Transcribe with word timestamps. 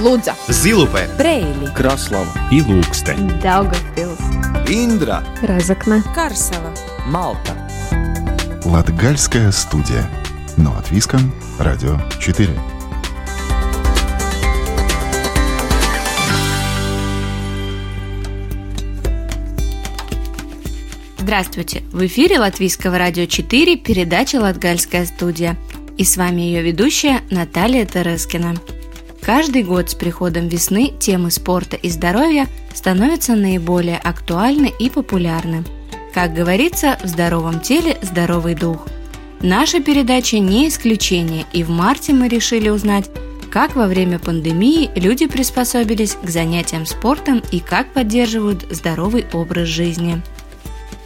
Лудза, 0.00 0.34
Зилупе, 0.48 1.10
Брейли, 1.18 1.70
Краслава 1.76 2.32
и 2.50 2.62
Лукстен. 2.62 3.28
Daugavpils, 3.42 4.18
Индра, 4.66 5.22
Разокна, 5.42 6.02
Карсела. 6.14 6.72
Малта. 7.04 7.52
Латгальская 8.64 9.52
студия. 9.52 10.08
Но 10.56 10.74
от 10.74 10.90
Виском. 10.90 11.34
Радио 11.58 11.98
4. 12.18 12.48
Здравствуйте! 21.18 21.82
В 21.92 22.06
эфире 22.06 22.38
Латвийского 22.38 22.96
радио 22.96 23.26
4 23.26 23.76
передача 23.76 24.36
«Латгальская 24.36 25.04
студия». 25.04 25.58
И 25.98 26.04
с 26.04 26.16
вами 26.16 26.40
ее 26.40 26.62
ведущая 26.62 27.20
Наталья 27.30 27.84
Терескина. 27.84 28.54
Каждый 29.22 29.62
год 29.62 29.90
с 29.90 29.94
приходом 29.94 30.48
весны 30.48 30.92
темы 30.98 31.30
спорта 31.30 31.76
и 31.76 31.90
здоровья 31.90 32.46
становятся 32.74 33.34
наиболее 33.36 33.98
актуальны 33.98 34.72
и 34.78 34.88
популярны. 34.88 35.64
Как 36.14 36.34
говорится, 36.34 36.98
в 37.02 37.06
здоровом 37.06 37.60
теле 37.60 37.98
здоровый 38.02 38.54
дух. 38.54 38.86
Наша 39.40 39.80
передача 39.80 40.38
не 40.38 40.68
исключение, 40.68 41.46
и 41.52 41.62
в 41.62 41.70
марте 41.70 42.12
мы 42.12 42.28
решили 42.28 42.68
узнать, 42.68 43.10
как 43.50 43.74
во 43.74 43.86
время 43.86 44.18
пандемии 44.18 44.90
люди 44.94 45.26
приспособились 45.26 46.14
к 46.14 46.28
занятиям 46.28 46.86
спортом 46.86 47.42
и 47.50 47.60
как 47.60 47.92
поддерживают 47.92 48.66
здоровый 48.70 49.26
образ 49.32 49.68
жизни. 49.68 50.20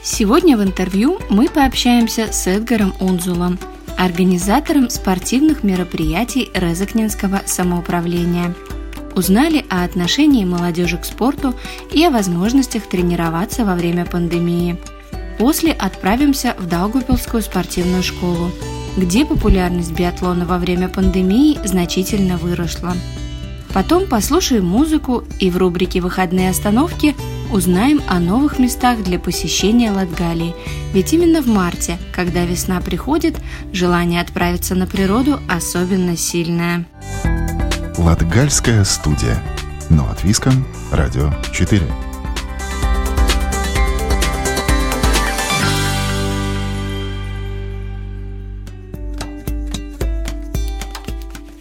Сегодня 0.02 0.56
в 0.56 0.62
интервью 0.62 1.18
мы 1.30 1.48
пообщаемся 1.48 2.32
с 2.32 2.46
Эдгаром 2.46 2.94
Унзулом, 3.00 3.58
организатором 3.96 4.90
спортивных 4.90 5.62
мероприятий 5.62 6.50
Резакнинского 6.54 7.42
самоуправления. 7.46 8.54
Узнали 9.14 9.64
о 9.70 9.84
отношении 9.84 10.44
молодежи 10.44 10.98
к 10.98 11.04
спорту 11.04 11.54
и 11.92 12.04
о 12.04 12.10
возможностях 12.10 12.88
тренироваться 12.88 13.64
во 13.64 13.74
время 13.74 14.04
пандемии. 14.04 14.76
После 15.38 15.72
отправимся 15.72 16.54
в 16.58 16.66
Даугупилскую 16.66 17.42
спортивную 17.42 18.02
школу, 18.02 18.50
где 18.96 19.24
популярность 19.24 19.92
биатлона 19.92 20.44
во 20.44 20.58
время 20.58 20.88
пандемии 20.88 21.58
значительно 21.64 22.36
выросла. 22.36 22.94
Потом 23.74 24.06
послушаем 24.06 24.64
музыку 24.64 25.24
и 25.40 25.50
в 25.50 25.56
рубрике 25.56 26.00
«Выходные 26.00 26.50
остановки» 26.50 27.16
узнаем 27.52 28.00
о 28.08 28.20
новых 28.20 28.60
местах 28.60 29.02
для 29.02 29.18
посещения 29.18 29.90
Латгалии. 29.90 30.54
Ведь 30.92 31.12
именно 31.12 31.42
в 31.42 31.48
марте, 31.48 31.98
когда 32.12 32.44
весна 32.44 32.80
приходит, 32.80 33.36
желание 33.72 34.20
отправиться 34.20 34.76
на 34.76 34.86
природу 34.86 35.40
особенно 35.48 36.16
сильное. 36.16 36.86
Латгальская 37.98 38.84
студия. 38.84 39.42
Но 39.90 40.08
от 40.08 40.22
Виском. 40.22 40.64
Радио 40.92 41.32
4. 41.52 41.82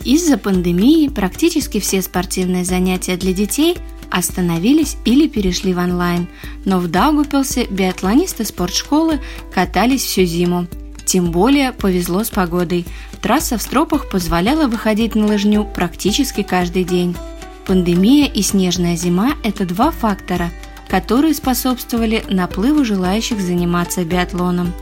Из-за 0.06 0.38
пандемии 0.38 1.08
практически 1.08 1.80
все 1.80 2.02
спортивные 2.02 2.66
занятия 2.66 3.16
для 3.16 3.32
детей 3.32 3.78
остановились 4.12 4.98
или 5.06 5.28
перешли 5.28 5.74
в 5.74 5.78
онлайн, 5.78 6.28
но 6.66 6.80
в 6.80 6.90
Даугупилсе 6.90 7.66
биатлонисты 7.66 8.44
спортшколы 8.44 9.22
катались 9.54 10.04
всю 10.04 10.26
зиму. 10.26 10.68
Тем 11.06 11.32
более 11.32 11.72
повезло 11.72 12.24
с 12.24 12.30
погодой. 12.30 12.86
Трасса 13.22 13.58
в 13.58 13.62
стропах 13.62 14.10
позволяла 14.10 14.68
выходить 14.68 15.16
на 15.16 15.26
лыжню 15.26 15.66
практически 15.66 16.44
каждый 16.44 16.84
день. 16.84 17.16
Пандемия 17.66 18.28
и 18.28 18.42
снежная 18.42 18.98
зима– 18.98 19.36
это 19.44 19.66
два 19.66 19.92
фактора, 19.92 20.52
которые 20.90 21.34
способствовали 21.34 22.26
наплыву 22.30 22.84
желающих 22.84 23.40
заниматься 23.40 24.04
биатлоном. 24.04 24.74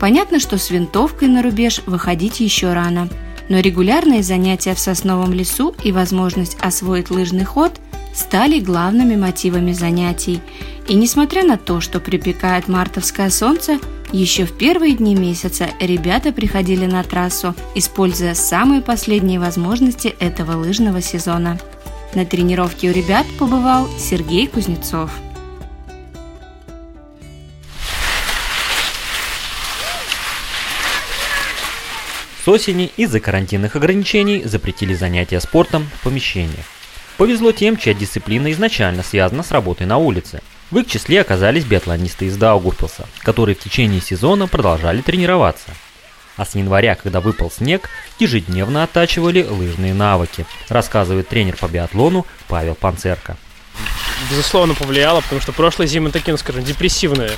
Понятно, 0.00 0.40
что 0.40 0.58
с 0.58 0.70
винтовкой 0.70 1.28
на 1.28 1.42
рубеж 1.42 1.80
выходить 1.86 2.40
еще 2.40 2.72
рано– 2.72 3.08
но 3.48 3.60
регулярные 3.60 4.22
занятия 4.22 4.74
в 4.74 4.78
сосновом 4.78 5.32
лесу 5.32 5.74
и 5.82 5.92
возможность 5.92 6.56
освоить 6.60 7.10
лыжный 7.10 7.44
ход 7.44 7.72
стали 8.14 8.60
главными 8.60 9.16
мотивами 9.16 9.72
занятий. 9.72 10.40
И 10.88 10.94
несмотря 10.94 11.44
на 11.44 11.56
то, 11.56 11.80
что 11.80 12.00
припекает 12.00 12.68
мартовское 12.68 13.30
солнце, 13.30 13.78
еще 14.12 14.44
в 14.44 14.56
первые 14.56 14.94
дни 14.94 15.14
месяца 15.14 15.68
ребята 15.80 16.32
приходили 16.32 16.86
на 16.86 17.02
трассу, 17.02 17.54
используя 17.74 18.34
самые 18.34 18.80
последние 18.80 19.40
возможности 19.40 20.14
этого 20.20 20.56
лыжного 20.56 21.00
сезона. 21.00 21.58
На 22.14 22.24
тренировке 22.24 22.90
у 22.90 22.92
ребят 22.92 23.26
побывал 23.38 23.88
Сергей 23.98 24.46
Кузнецов. 24.46 25.10
С 32.44 32.48
осени 32.48 32.92
из-за 32.98 33.20
карантинных 33.20 33.74
ограничений 33.74 34.42
запретили 34.44 34.92
занятия 34.92 35.40
спортом 35.40 35.88
в 35.98 36.04
помещениях. 36.04 36.66
Повезло 37.16 37.52
тем, 37.52 37.78
чья 37.78 37.94
дисциплина 37.94 38.52
изначально 38.52 39.02
связана 39.02 39.42
с 39.42 39.50
работой 39.50 39.86
на 39.86 39.96
улице. 39.96 40.42
В 40.70 40.76
их 40.76 40.86
числе 40.86 41.22
оказались 41.22 41.64
биатлонисты 41.64 42.26
из 42.26 42.36
Даугурпилса, 42.36 43.08
которые 43.20 43.56
в 43.56 43.60
течение 43.60 44.02
сезона 44.02 44.46
продолжали 44.46 45.00
тренироваться. 45.00 45.70
А 46.36 46.44
с 46.44 46.54
января, 46.54 46.96
когда 46.96 47.22
выпал 47.22 47.50
снег, 47.50 47.88
ежедневно 48.18 48.82
оттачивали 48.82 49.42
лыжные 49.42 49.94
навыки, 49.94 50.44
рассказывает 50.68 51.28
тренер 51.28 51.56
по 51.56 51.66
биатлону 51.66 52.26
Павел 52.48 52.74
Панцерко. 52.74 53.38
Безусловно, 54.30 54.74
повлияло, 54.74 55.22
потому 55.22 55.40
что 55.40 55.52
прошлая 55.52 55.88
зима 55.88 56.10
такие, 56.10 56.32
ну, 56.32 56.38
скажем, 56.38 56.62
депрессивные. 56.62 57.30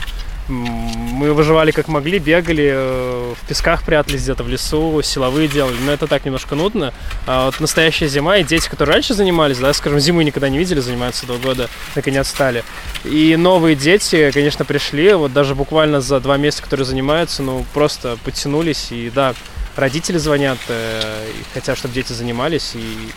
Мы 0.49 1.33
выживали 1.33 1.73
как 1.73 1.89
могли, 1.89 2.19
бегали, 2.19 2.71
э, 2.73 3.35
в 3.35 3.49
песках 3.49 3.83
прятались 3.83 4.23
где-то 4.23 4.45
в 4.45 4.49
лесу, 4.49 5.01
силовые 5.03 5.49
делали, 5.49 5.77
но 5.85 5.93
это 5.93 6.07
так 6.07 6.25
немножко 6.25 6.55
нудно. 6.55 6.95
А 7.27 7.47
вот 7.47 7.59
настоящая 7.59 8.07
зима, 8.07 8.39
и 8.39 8.45
дети, 8.45 8.69
которые 8.69 8.95
раньше 8.95 9.15
занимались, 9.15 9.59
да, 9.59 9.73
скажем, 9.73 9.99
зиму 9.99 10.23
никогда 10.23 10.49
не 10.49 10.59
видели, 10.59 10.79
занимаются 10.79 11.27
два 11.27 11.39
года, 11.39 11.69
наконец 11.97 12.29
стали. 12.29 12.63
И 13.05 13.35
новые 13.37 13.75
дети, 13.75 14.31
конечно, 14.33 14.65
пришли, 14.65 15.15
вот 15.15 15.33
даже 15.33 15.55
буквально 15.55 16.01
за 16.01 16.21
два 16.21 16.37
месяца, 16.37 16.63
которые 16.63 16.87
занимаются, 16.87 17.43
ну, 17.43 17.65
просто 17.75 18.17
подтянулись, 18.25 18.93
и 18.93 19.11
да, 19.13 19.35
родители 19.75 20.19
звонят, 20.19 20.59
э, 20.69 21.27
хотят, 21.55 21.77
чтобы 21.77 21.95
дети 21.95 22.13
занимались, 22.13 22.73
и 22.75 23.11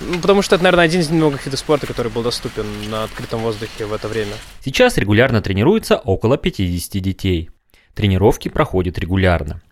ну, 0.00 0.20
потому 0.20 0.42
что 0.42 0.56
это, 0.56 0.64
наверное, 0.64 0.84
один 0.84 1.00
из 1.00 1.10
немногих 1.10 1.46
видов 1.46 1.58
спорта, 1.58 1.86
который 1.86 2.10
был 2.10 2.22
доступен 2.22 2.66
на 2.90 3.04
открытом 3.04 3.40
воздухе 3.40 3.86
в 3.86 3.92
это 3.92 4.08
время. 4.08 4.32
Сейчас 4.64 4.96
регулярно 4.98 5.40
тренируется 5.40 5.96
около 5.96 6.36
50 6.36 7.02
детей. 7.02 7.50
Тренировки 7.94 8.48
проходят 8.48 8.98
регулярно. 8.98 9.62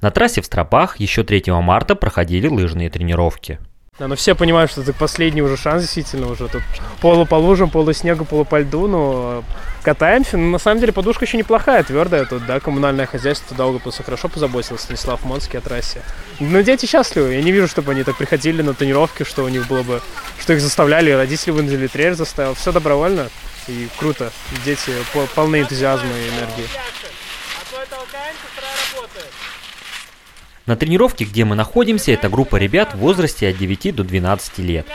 На 0.00 0.10
трассе 0.10 0.40
в 0.40 0.46
Стропах 0.46 1.00
еще 1.00 1.24
3 1.24 1.44
марта 1.48 1.94
проходили 1.94 2.46
лыжные 2.46 2.90
тренировки. 2.90 3.58
Да, 4.00 4.08
но 4.08 4.16
все 4.16 4.34
понимают, 4.34 4.70
что 4.70 4.80
это 4.80 4.94
последний 4.94 5.42
уже 5.42 5.58
шанс, 5.58 5.82
действительно, 5.82 6.32
уже 6.32 6.48
тут 6.48 6.62
полу 7.02 7.26
по 7.26 7.34
лужам, 7.34 7.68
полу 7.68 7.92
снегу, 7.92 8.24
полу 8.24 8.46
по 8.46 8.58
льду, 8.58 8.86
но 8.86 9.44
катаемся. 9.82 10.38
Но 10.38 10.52
на 10.52 10.58
самом 10.58 10.80
деле 10.80 10.90
подушка 10.90 11.26
еще 11.26 11.36
неплохая, 11.36 11.82
твердая 11.82 12.24
тут, 12.24 12.46
да, 12.46 12.60
коммунальное 12.60 13.04
хозяйство 13.04 13.54
Даугапилса 13.54 14.02
хорошо 14.02 14.28
позаботился, 14.28 14.82
Станислав 14.82 15.22
Монский 15.26 15.58
о 15.58 15.60
трассе. 15.60 16.00
Но 16.38 16.62
дети 16.62 16.86
счастливы, 16.86 17.34
я 17.34 17.42
не 17.42 17.52
вижу, 17.52 17.68
чтобы 17.68 17.92
они 17.92 18.02
так 18.02 18.16
приходили 18.16 18.62
на 18.62 18.72
тренировки, 18.72 19.24
что 19.24 19.44
у 19.44 19.48
них 19.48 19.68
было 19.68 19.82
бы, 19.82 20.00
что 20.38 20.54
их 20.54 20.62
заставляли, 20.62 21.10
родители 21.10 21.50
вынудили, 21.50 21.86
тренер 21.86 22.14
заставил, 22.14 22.54
все 22.54 22.72
добровольно 22.72 23.28
и 23.68 23.86
круто, 23.98 24.32
дети 24.64 24.92
полны 25.34 25.60
энтузиазма 25.60 26.08
и 26.08 26.38
энергии. 26.38 26.66
На 30.70 30.76
тренировке, 30.76 31.24
где 31.24 31.44
мы 31.44 31.56
находимся, 31.56 32.12
это 32.12 32.28
группа 32.28 32.54
ребят 32.54 32.94
в 32.94 32.98
возрасте 32.98 33.48
от 33.48 33.58
9 33.58 33.92
до 33.92 34.04
12 34.04 34.58
лет. 34.58 34.86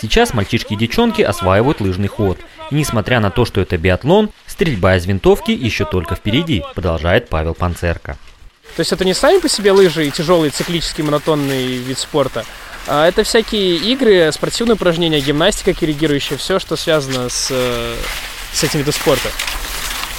Сейчас 0.00 0.32
мальчишки 0.32 0.74
и 0.74 0.76
девчонки 0.76 1.20
осваивают 1.20 1.80
лыжный 1.80 2.06
ход. 2.06 2.38
И 2.70 2.76
несмотря 2.76 3.18
на 3.18 3.32
то, 3.32 3.44
что 3.44 3.60
это 3.60 3.76
биатлон, 3.76 4.30
стрельба 4.46 4.94
из 4.94 5.04
винтовки 5.04 5.50
еще 5.50 5.84
только 5.84 6.14
впереди, 6.14 6.62
продолжает 6.76 7.28
Павел 7.28 7.54
Панцерко. 7.54 8.16
То 8.76 8.80
есть 8.80 8.92
это 8.92 9.04
не 9.04 9.14
сами 9.14 9.40
по 9.40 9.48
себе 9.48 9.72
лыжи 9.72 10.06
и 10.06 10.12
тяжелый 10.12 10.50
циклический 10.50 11.02
монотонный 11.02 11.78
вид 11.78 11.98
спорта, 11.98 12.44
а 12.86 13.08
это 13.08 13.24
всякие 13.24 13.78
игры, 13.78 14.30
спортивные 14.30 14.76
упражнения, 14.76 15.18
гимнастика 15.18 15.74
коррегирующая, 15.74 16.36
все, 16.36 16.60
что 16.60 16.76
связано 16.76 17.30
с, 17.30 17.52
с 18.52 18.62
этим 18.62 18.78
видом 18.78 18.94
спорта. 18.94 19.30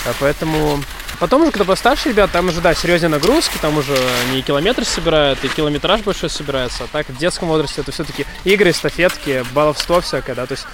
А 0.05 0.13
поэтому 0.19 0.83
Потом 1.19 1.41
уже, 1.41 1.51
когда 1.51 1.65
постарше 1.65 2.09
ребят, 2.09 2.31
там 2.31 2.49
уже, 2.49 2.61
да, 2.61 2.75
серьезные 2.75 3.09
нагрузки, 3.09 3.57
там 3.59 3.77
уже 3.77 3.97
не 4.31 4.43
километр 4.43 4.85
собирают, 4.85 5.43
и 5.43 5.47
километраж 5.47 6.01
большой 6.01 6.29
собирается. 6.29 6.83
А 6.83 6.87
так 6.87 7.09
в 7.09 7.17
детском 7.17 7.47
возрасте 7.47 7.81
это 7.81 7.91
все-таки 7.91 8.25
игры, 8.43 8.69
эстафетки, 8.69 9.43
баловство 9.53 9.99
всякое, 10.01 10.35
да, 10.35 10.45
то 10.45 10.53
есть 10.53 10.67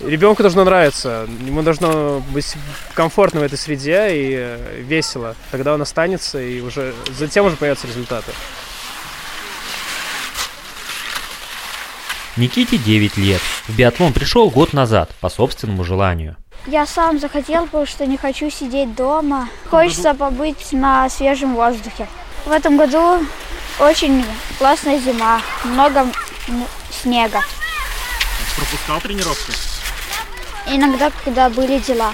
ребенку 0.00 0.42
должно 0.42 0.64
нравиться, 0.64 1.26
ему 1.44 1.62
должно 1.62 2.20
быть 2.30 2.54
комфортно 2.94 3.40
в 3.40 3.42
этой 3.42 3.58
среде 3.58 4.08
и 4.12 4.82
весело. 4.82 5.34
Тогда 5.50 5.74
он 5.74 5.82
останется, 5.82 6.40
и 6.40 6.60
уже 6.60 6.94
затем 7.18 7.46
уже 7.46 7.56
появятся 7.56 7.88
результаты. 7.88 8.30
Никите 12.36 12.78
9 12.78 13.16
лет. 13.16 13.40
В 13.66 13.74
биатлон 13.76 14.12
пришел 14.12 14.48
год 14.48 14.72
назад 14.72 15.10
по 15.20 15.28
собственному 15.28 15.82
желанию. 15.82 16.36
Я 16.70 16.84
сам 16.84 17.18
захотел, 17.18 17.64
потому 17.64 17.86
что 17.86 18.04
не 18.04 18.18
хочу 18.18 18.50
сидеть 18.50 18.94
дома. 18.94 19.48
Хочется 19.70 20.12
побыть 20.12 20.70
на 20.72 21.08
свежем 21.08 21.54
воздухе. 21.54 22.06
В 22.44 22.52
этом 22.52 22.76
году 22.76 23.24
очень 23.80 24.22
классная 24.58 24.98
зима, 24.98 25.40
много 25.64 26.06
снега. 26.90 27.40
Пропускал 28.54 29.00
тренировки? 29.00 29.52
Иногда, 30.66 31.10
когда 31.24 31.48
были 31.48 31.78
дела. 31.78 32.12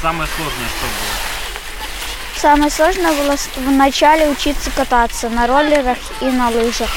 Самое 0.00 0.28
сложное 0.36 0.68
что 0.68 0.86
было? 0.86 2.36
Самое 2.36 2.70
сложное 2.70 3.12
было 3.14 3.36
вначале 3.66 4.28
учиться 4.28 4.70
кататься 4.70 5.28
на 5.28 5.48
роллерах 5.48 5.98
и 6.20 6.26
на 6.26 6.50
лыжах. 6.50 6.90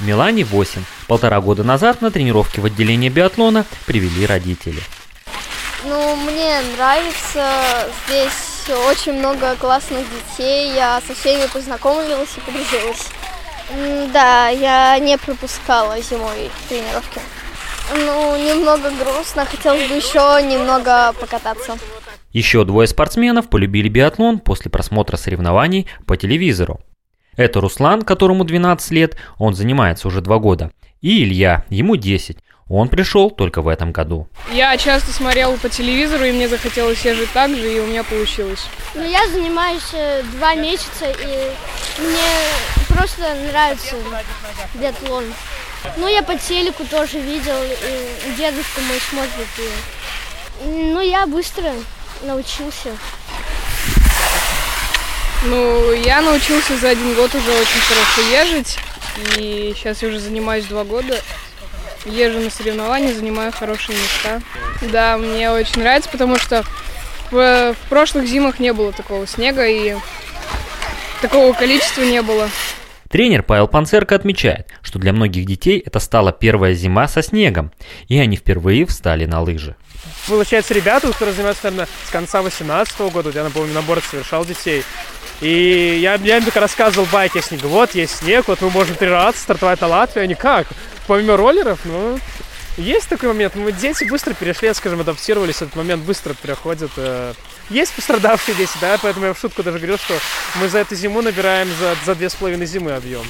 Милане 0.00 0.44
8. 0.44 0.82
Полтора 1.06 1.40
года 1.40 1.62
назад 1.62 2.02
на 2.02 2.10
тренировке 2.10 2.60
в 2.60 2.64
отделении 2.64 3.08
биатлона 3.08 3.64
привели 3.86 4.26
родители. 4.26 4.82
Ну, 5.86 6.16
мне 6.16 6.60
нравится. 6.76 7.88
Здесь 8.06 8.68
очень 8.90 9.14
много 9.18 9.54
классных 9.56 10.06
детей. 10.10 10.74
Я 10.74 11.00
со 11.06 11.14
всеми 11.14 11.46
познакомилась 11.52 12.36
и 12.36 12.40
подружилась. 12.40 13.10
Да, 14.12 14.48
я 14.48 14.98
не 14.98 15.18
пропускала 15.18 16.00
зимой 16.00 16.50
тренировки. 16.68 17.20
Ну, 17.94 18.36
немного 18.36 18.90
грустно. 18.90 19.44
Хотелось 19.44 19.88
бы 19.88 19.96
еще 19.96 20.40
немного 20.42 21.12
покататься. 21.20 21.76
Еще 22.30 22.64
двое 22.64 22.88
спортсменов 22.88 23.48
полюбили 23.48 23.88
биатлон 23.88 24.38
после 24.40 24.70
просмотра 24.70 25.16
соревнований 25.16 25.86
по 26.06 26.16
телевизору. 26.16 26.80
Это 27.36 27.60
Руслан, 27.60 28.02
которому 28.02 28.44
12 28.44 28.90
лет, 28.92 29.16
он 29.38 29.54
занимается 29.54 30.08
уже 30.08 30.20
два 30.20 30.38
года, 30.38 30.72
и 31.00 31.22
Илья, 31.24 31.64
ему 31.68 31.96
10. 31.96 32.38
Он 32.68 32.88
пришел 32.88 33.30
только 33.30 33.60
в 33.60 33.68
этом 33.68 33.92
году. 33.92 34.26
Я 34.50 34.76
часто 34.78 35.12
смотрел 35.12 35.56
по 35.58 35.68
телевизору, 35.68 36.24
и 36.24 36.32
мне 36.32 36.48
захотелось 36.48 37.04
езжать 37.04 37.30
так 37.32 37.50
же, 37.50 37.70
и 37.70 37.80
у 37.80 37.86
меня 37.86 38.02
получилось. 38.04 38.66
Ну, 38.94 39.04
я 39.04 39.28
занимаюсь 39.28 39.90
э, 39.92 40.22
два 40.32 40.54
месяца, 40.54 41.10
и 41.10 41.50
мне 42.00 42.88
просто 42.88 43.34
нравится 43.50 43.96
биатлон. 44.74 45.24
Ну, 45.98 46.08
я 46.08 46.22
по 46.22 46.38
телеку 46.38 46.84
тоже 46.84 47.20
видел, 47.20 47.56
и 47.62 48.32
дедушка 48.38 48.80
мой 48.88 48.98
смотрит. 49.10 49.48
И... 49.58 50.64
Ну, 50.64 51.00
я 51.00 51.26
быстро 51.26 51.70
научился. 52.22 52.96
Ну, 55.44 55.92
я 55.92 56.22
научился 56.22 56.78
за 56.78 56.88
один 56.88 57.14
год 57.14 57.34
уже 57.34 57.50
очень 57.50 57.80
хорошо 57.80 58.22
езжать. 58.30 58.78
И 59.36 59.74
сейчас 59.76 60.02
я 60.02 60.08
уже 60.08 60.18
занимаюсь 60.18 60.64
два 60.64 60.84
года. 60.84 61.20
Езжу 62.04 62.40
на 62.40 62.50
соревнования, 62.50 63.14
занимаю 63.14 63.52
хорошие 63.52 63.96
места. 63.96 64.42
Да, 64.92 65.16
мне 65.16 65.50
очень 65.50 65.80
нравится, 65.80 66.10
потому 66.10 66.38
что 66.38 66.64
в, 67.30 67.74
в 67.74 67.88
прошлых 67.88 68.26
зимах 68.26 68.58
не 68.58 68.72
было 68.72 68.92
такого 68.92 69.26
снега 69.26 69.66
и 69.66 69.96
такого 71.22 71.52
количества 71.52 72.02
не 72.02 72.22
было. 72.22 72.48
Тренер 73.14 73.44
Павел 73.44 73.68
Панцерко 73.68 74.16
отмечает, 74.16 74.66
что 74.82 74.98
для 74.98 75.12
многих 75.12 75.46
детей 75.46 75.80
это 75.86 76.00
стала 76.00 76.32
первая 76.32 76.74
зима 76.74 77.06
со 77.06 77.22
снегом, 77.22 77.70
и 78.08 78.18
они 78.18 78.36
впервые 78.36 78.86
встали 78.86 79.24
на 79.24 79.40
лыжи. 79.40 79.76
Получается, 80.26 80.74
ребята, 80.74 81.12
которые 81.12 81.32
занимаются, 81.32 81.70
наверное, 81.70 81.88
с 82.08 82.10
конца 82.10 82.42
18 82.42 83.12
года, 83.12 83.30
я, 83.32 83.44
напомню, 83.44 83.72
набор 83.72 84.02
совершал 84.02 84.44
детей, 84.44 84.82
и 85.40 85.96
я, 86.02 86.14
я 86.14 86.38
им 86.38 86.42
только 86.42 86.58
рассказывал 86.58 87.06
байки 87.12 87.38
о 87.38 87.42
снегу. 87.42 87.68
Вот 87.68 87.94
есть 87.94 88.16
снег, 88.16 88.48
вот 88.48 88.60
мы 88.60 88.70
можем 88.70 88.96
тренироваться, 88.96 89.40
стартовать 89.42 89.80
на 89.80 89.86
Латвию. 89.86 90.24
Они 90.24 90.34
как? 90.34 90.66
Помимо 91.06 91.36
роллеров, 91.36 91.84
ну, 91.84 92.18
есть 92.76 93.08
такой 93.08 93.28
момент. 93.28 93.54
Мы 93.54 93.72
дети 93.72 94.04
быстро 94.04 94.34
перешли, 94.34 94.72
скажем, 94.74 95.00
адаптировались. 95.00 95.56
Этот 95.56 95.76
момент 95.76 96.02
быстро 96.04 96.34
переходит. 96.34 96.90
Э, 96.96 97.32
есть 97.70 97.94
пострадавшие 97.94 98.54
дети, 98.56 98.72
да, 98.80 98.98
поэтому 99.00 99.26
я 99.26 99.34
в 99.34 99.38
шутку 99.38 99.62
даже 99.62 99.78
говорил, 99.78 99.98
что 99.98 100.14
мы 100.60 100.68
за 100.68 100.78
эту 100.78 100.94
зиму 100.94 101.22
набираем 101.22 101.68
за, 101.78 101.94
за 102.04 102.14
две 102.14 102.28
с 102.28 102.34
половиной 102.34 102.66
зимы 102.66 102.92
объем. 102.92 103.24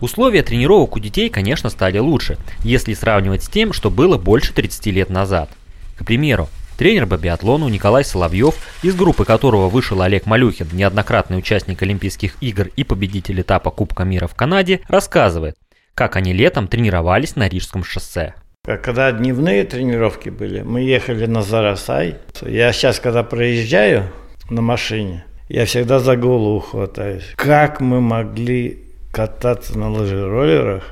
Условия 0.00 0.42
тренировок 0.42 0.96
у 0.96 0.98
детей, 0.98 1.30
конечно, 1.30 1.70
стали 1.70 1.98
лучше, 1.98 2.36
если 2.62 2.92
сравнивать 2.92 3.44
с 3.44 3.48
тем, 3.48 3.72
что 3.72 3.90
было 3.90 4.18
больше 4.18 4.52
30 4.52 4.86
лет 4.86 5.10
назад. 5.10 5.50
К 5.98 6.04
примеру, 6.04 6.48
Тренер 6.76 7.06
по 7.06 7.16
биатлону 7.16 7.68
Николай 7.68 8.04
Соловьев, 8.04 8.54
из 8.82 8.94
группы 8.94 9.24
которого 9.24 9.70
вышел 9.70 10.02
Олег 10.02 10.26
Малюхин, 10.26 10.68
неоднократный 10.72 11.38
участник 11.38 11.80
Олимпийских 11.80 12.36
игр 12.42 12.68
и 12.76 12.84
победитель 12.84 13.40
этапа 13.40 13.70
Кубка 13.70 14.04
мира 14.04 14.26
в 14.26 14.34
Канаде, 14.34 14.82
рассказывает, 14.86 15.56
как 15.96 16.14
они 16.16 16.34
летом 16.34 16.68
тренировались 16.68 17.36
на 17.36 17.48
Рижском 17.48 17.82
шоссе. 17.82 18.34
Когда 18.64 19.10
дневные 19.12 19.64
тренировки 19.64 20.28
были, 20.28 20.60
мы 20.60 20.82
ехали 20.82 21.24
на 21.26 21.40
Зарасай. 21.42 22.16
Я 22.42 22.72
сейчас, 22.72 23.00
когда 23.00 23.22
проезжаю 23.22 24.12
на 24.50 24.60
машине, 24.60 25.24
я 25.48 25.64
всегда 25.64 25.98
за 25.98 26.16
голову 26.16 26.60
хватаюсь. 26.60 27.32
Как 27.36 27.80
мы 27.80 28.00
могли 28.00 28.84
кататься 29.10 29.78
на 29.78 29.90
лыжероллерах. 29.90 30.84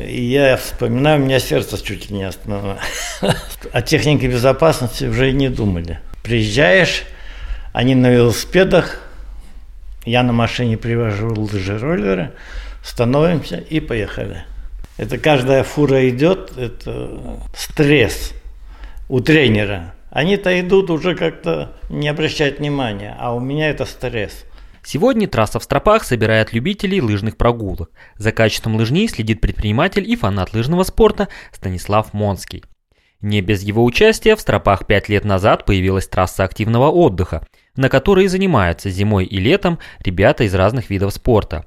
И 0.00 0.22
я 0.22 0.56
вспоминаю, 0.56 1.20
у 1.20 1.24
меня 1.24 1.38
сердце 1.38 1.82
чуть 1.84 2.08
ли 2.08 2.16
не 2.16 2.24
остановилось. 2.24 2.78
О 3.72 3.82
технике 3.82 4.28
безопасности 4.28 5.04
уже 5.04 5.30
и 5.30 5.34
не 5.34 5.50
думали. 5.50 6.00
Приезжаешь, 6.22 7.02
они 7.74 7.94
на 7.94 8.08
велосипедах, 8.08 9.02
я 10.06 10.22
на 10.22 10.32
машине 10.32 10.78
привожу 10.78 11.34
лыжероллеры, 11.34 12.32
становимся 12.86 13.56
и 13.56 13.80
поехали. 13.80 14.44
Это 14.96 15.18
каждая 15.18 15.64
фура 15.64 16.08
идет, 16.08 16.56
это 16.56 17.40
стресс 17.54 18.32
у 19.08 19.20
тренера. 19.20 19.94
Они-то 20.10 20.58
идут 20.60 20.90
уже 20.90 21.14
как-то 21.14 21.72
не 21.90 22.08
обращать 22.08 22.58
внимания, 22.58 23.14
а 23.18 23.34
у 23.34 23.40
меня 23.40 23.68
это 23.68 23.84
стресс. 23.84 24.44
Сегодня 24.84 25.26
трасса 25.26 25.58
в 25.58 25.64
Стропах 25.64 26.04
собирает 26.04 26.52
любителей 26.52 27.00
лыжных 27.00 27.36
прогулок. 27.36 27.90
За 28.14 28.30
качеством 28.30 28.76
лыжней 28.76 29.08
следит 29.08 29.40
предприниматель 29.40 30.08
и 30.08 30.14
фанат 30.14 30.54
лыжного 30.54 30.84
спорта 30.84 31.28
Станислав 31.52 32.12
Монский. 32.12 32.62
Не 33.20 33.40
без 33.40 33.62
его 33.62 33.84
участия 33.84 34.36
в 34.36 34.40
Стропах 34.40 34.86
пять 34.86 35.08
лет 35.08 35.24
назад 35.24 35.64
появилась 35.64 36.06
трасса 36.06 36.44
активного 36.44 36.88
отдыха, 36.88 37.44
на 37.74 37.88
которой 37.88 38.28
занимаются 38.28 38.88
зимой 38.90 39.24
и 39.24 39.38
летом 39.38 39.80
ребята 39.98 40.44
из 40.44 40.54
разных 40.54 40.88
видов 40.88 41.12
спорта. 41.12 41.66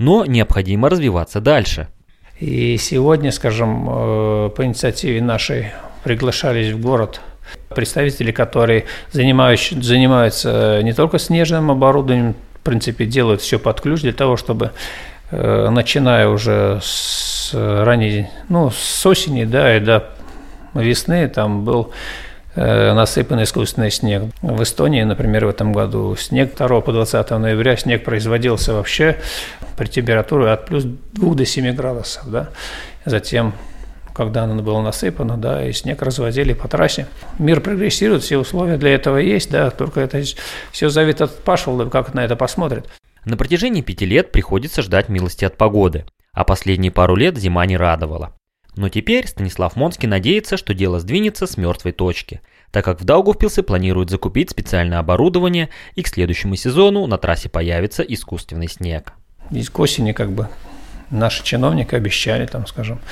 Но 0.00 0.24
необходимо 0.24 0.88
развиваться 0.88 1.42
дальше. 1.42 1.88
И 2.38 2.78
сегодня, 2.78 3.30
скажем, 3.32 3.86
э, 3.86 4.48
по 4.56 4.64
инициативе 4.64 5.20
нашей 5.20 5.72
приглашались 6.02 6.72
в 6.72 6.80
город 6.80 7.20
представители, 7.68 8.32
которые 8.32 8.86
занимаются, 9.12 9.78
занимаются 9.78 10.80
не 10.82 10.94
только 10.94 11.18
снежным 11.18 11.70
оборудованием, 11.70 12.34
в 12.54 12.60
принципе, 12.60 13.04
делают 13.04 13.42
все 13.42 13.58
под 13.58 13.82
ключ 13.82 14.00
для 14.00 14.14
того, 14.14 14.38
чтобы 14.38 14.70
э, 15.32 15.68
начиная 15.68 16.28
уже 16.28 16.80
с 16.82 17.50
ранней, 17.52 18.28
ну, 18.48 18.70
с 18.70 19.04
осени, 19.04 19.44
да, 19.44 19.76
и 19.76 19.80
до 19.80 20.08
весны 20.72 21.28
там 21.28 21.62
был 21.66 21.92
насыпан 22.56 23.42
искусственный 23.42 23.90
снег. 23.90 24.24
В 24.42 24.62
Эстонии, 24.62 25.02
например, 25.02 25.46
в 25.46 25.48
этом 25.48 25.72
году 25.72 26.16
снег 26.16 26.56
2 26.56 26.80
по 26.80 26.92
20 26.92 27.30
ноября 27.30 27.76
снег 27.76 28.04
производился 28.04 28.74
вообще 28.74 29.18
при 29.76 29.86
температуре 29.86 30.50
от 30.50 30.66
плюс 30.66 30.84
2 30.84 31.34
до 31.34 31.44
7 31.44 31.74
градусов. 31.74 32.30
Да? 32.30 32.50
Затем 33.04 33.54
когда 34.12 34.44
оно 34.44 34.62
было 34.62 34.82
насыпано, 34.82 35.36
да, 35.36 35.66
и 35.66 35.72
снег 35.72 36.02
разводили 36.02 36.52
по 36.52 36.68
трассе. 36.68 37.06
Мир 37.38 37.60
прогрессирует, 37.60 38.22
все 38.22 38.36
условия 38.36 38.76
для 38.76 38.94
этого 38.94 39.16
есть, 39.16 39.50
да, 39.50 39.70
только 39.70 40.00
это 40.00 40.22
все 40.72 40.88
зависит 40.90 41.22
от 41.22 41.38
пашвала, 41.42 41.88
как 41.88 42.12
на 42.12 42.24
это 42.24 42.36
посмотрит. 42.36 42.86
На 43.24 43.36
протяжении 43.36 43.82
пяти 43.82 44.06
лет 44.06 44.32
приходится 44.32 44.82
ждать 44.82 45.08
милости 45.08 45.44
от 45.44 45.56
погоды, 45.56 46.04
а 46.32 46.44
последние 46.44 46.92
пару 46.92 47.16
лет 47.16 47.38
зима 47.38 47.64
не 47.66 47.76
радовала. 47.76 48.34
Но 48.80 48.88
теперь 48.88 49.26
Станислав 49.26 49.76
Монский 49.76 50.08
надеется, 50.08 50.56
что 50.56 50.72
дело 50.72 51.00
сдвинется 51.00 51.46
с 51.46 51.58
мертвой 51.58 51.92
точки, 51.92 52.40
так 52.70 52.82
как 52.82 52.98
в 52.98 53.04
Даугавпилсе 53.04 53.62
планируют 53.62 54.08
закупить 54.08 54.48
специальное 54.48 55.00
оборудование 55.00 55.68
и 55.96 56.02
к 56.02 56.08
следующему 56.08 56.56
сезону 56.56 57.06
на 57.06 57.18
трассе 57.18 57.50
появится 57.50 58.02
искусственный 58.02 58.68
снег. 58.68 59.12
Здесь 59.50 59.68
к 59.68 59.78
осени 59.78 60.12
как 60.12 60.32
бы 60.32 60.48
наши 61.10 61.44
чиновники 61.44 61.94
обещали, 61.94 62.46
там, 62.46 62.66
скажем, 62.66 63.02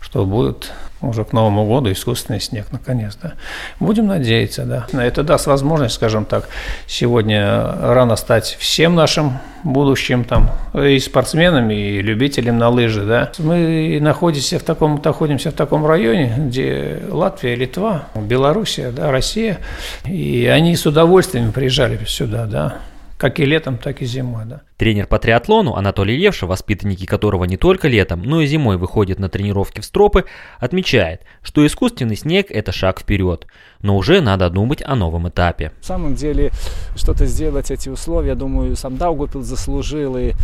что 0.00 0.24
будет 0.24 0.72
уже 1.00 1.24
к 1.24 1.32
Новому 1.32 1.66
году 1.66 1.92
искусственный 1.92 2.40
снег, 2.40 2.66
наконец, 2.72 3.16
да. 3.22 3.34
Будем 3.80 4.06
надеяться, 4.06 4.64
да. 4.64 4.86
Это 4.92 5.22
даст 5.22 5.46
возможность, 5.46 5.94
скажем 5.94 6.24
так, 6.24 6.48
сегодня 6.86 7.72
рано 7.80 8.16
стать 8.16 8.56
всем 8.58 8.94
нашим 8.94 9.38
будущим 9.64 10.24
там 10.24 10.50
и 10.74 10.98
спортсменами, 10.98 11.74
и 11.74 12.02
любителям 12.02 12.58
на 12.58 12.68
лыжи, 12.68 13.04
да. 13.04 13.30
Мы 13.38 13.98
находимся 14.00 14.58
в 14.58 14.62
таком, 14.62 15.00
находимся 15.04 15.50
в 15.50 15.54
таком 15.54 15.86
районе, 15.86 16.34
где 16.36 17.02
Латвия, 17.08 17.54
Литва, 17.54 18.04
Белоруссия, 18.14 18.90
да, 18.90 19.10
Россия, 19.10 19.58
и 20.04 20.46
они 20.46 20.76
с 20.76 20.86
удовольствием 20.86 21.52
приезжали 21.52 21.98
сюда, 22.06 22.46
да, 22.46 22.76
как 23.16 23.40
и 23.40 23.44
летом, 23.44 23.78
так 23.78 24.02
и 24.02 24.04
зимой, 24.04 24.44
да. 24.46 24.60
Тренер 24.78 25.08
по 25.08 25.18
триатлону 25.18 25.74
Анатолий 25.74 26.16
Левша, 26.16 26.46
воспитанники 26.46 27.04
которого 27.04 27.42
не 27.42 27.56
только 27.56 27.88
летом, 27.88 28.22
но 28.22 28.40
и 28.40 28.46
зимой 28.46 28.76
выходят 28.76 29.18
на 29.18 29.28
тренировки 29.28 29.80
в 29.80 29.84
стропы, 29.84 30.24
отмечает, 30.60 31.22
что 31.42 31.66
искусственный 31.66 32.14
снег– 32.14 32.46
это 32.50 32.70
шаг 32.70 33.00
вперед, 33.00 33.48
но 33.80 33.96
уже 33.96 34.20
надо 34.20 34.48
думать 34.50 34.80
о 34.86 34.94
новом 34.94 35.28
этапе. 35.28 35.72
В 35.80 35.84
самом 35.84 36.14
деле, 36.14 36.52
что-то 36.94 37.26
сделать 37.26 37.72
эти 37.72 37.88
условия, 37.88 38.36
думаю, 38.36 38.76
сам 38.76 38.96
Даугупил 38.96 39.42
заслужил. 39.42 40.16
И 40.16 40.34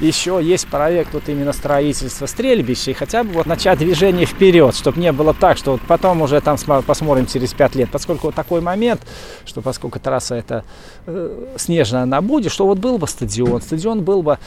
еще 0.00 0.40
есть 0.42 0.66
проект 0.66 1.14
вот 1.14 1.28
именно 1.28 1.52
строительства 1.52 2.26
стрельбища, 2.26 2.90
и 2.90 2.94
хотя 2.94 3.22
бы 3.22 3.30
вот 3.30 3.46
начать 3.46 3.78
движение 3.78 4.26
вперед, 4.26 4.74
чтобы 4.74 5.00
не 5.00 5.12
было 5.12 5.32
так, 5.34 5.56
что 5.56 5.72
вот 5.72 5.80
потом 5.86 6.20
уже 6.20 6.40
там 6.40 6.56
посмотрим 6.84 7.26
через 7.26 7.54
пять 7.54 7.76
лет, 7.76 7.90
поскольку 7.92 8.26
вот 8.26 8.34
такой 8.34 8.60
момент, 8.60 9.02
что 9.46 9.62
поскольку 9.62 10.00
трасса 10.00 10.34
эта 10.34 10.64
э, 11.06 11.54
снежная 11.58 12.02
она 12.02 12.20
будет, 12.20 12.50
что 12.50 12.66
вот 12.66 12.78
был 12.78 12.98
бы 12.98 13.06
стадион, 13.06 13.62
стадион 13.62 13.83
стадион 13.84 14.02
был 14.02 14.22
бы 14.22 14.38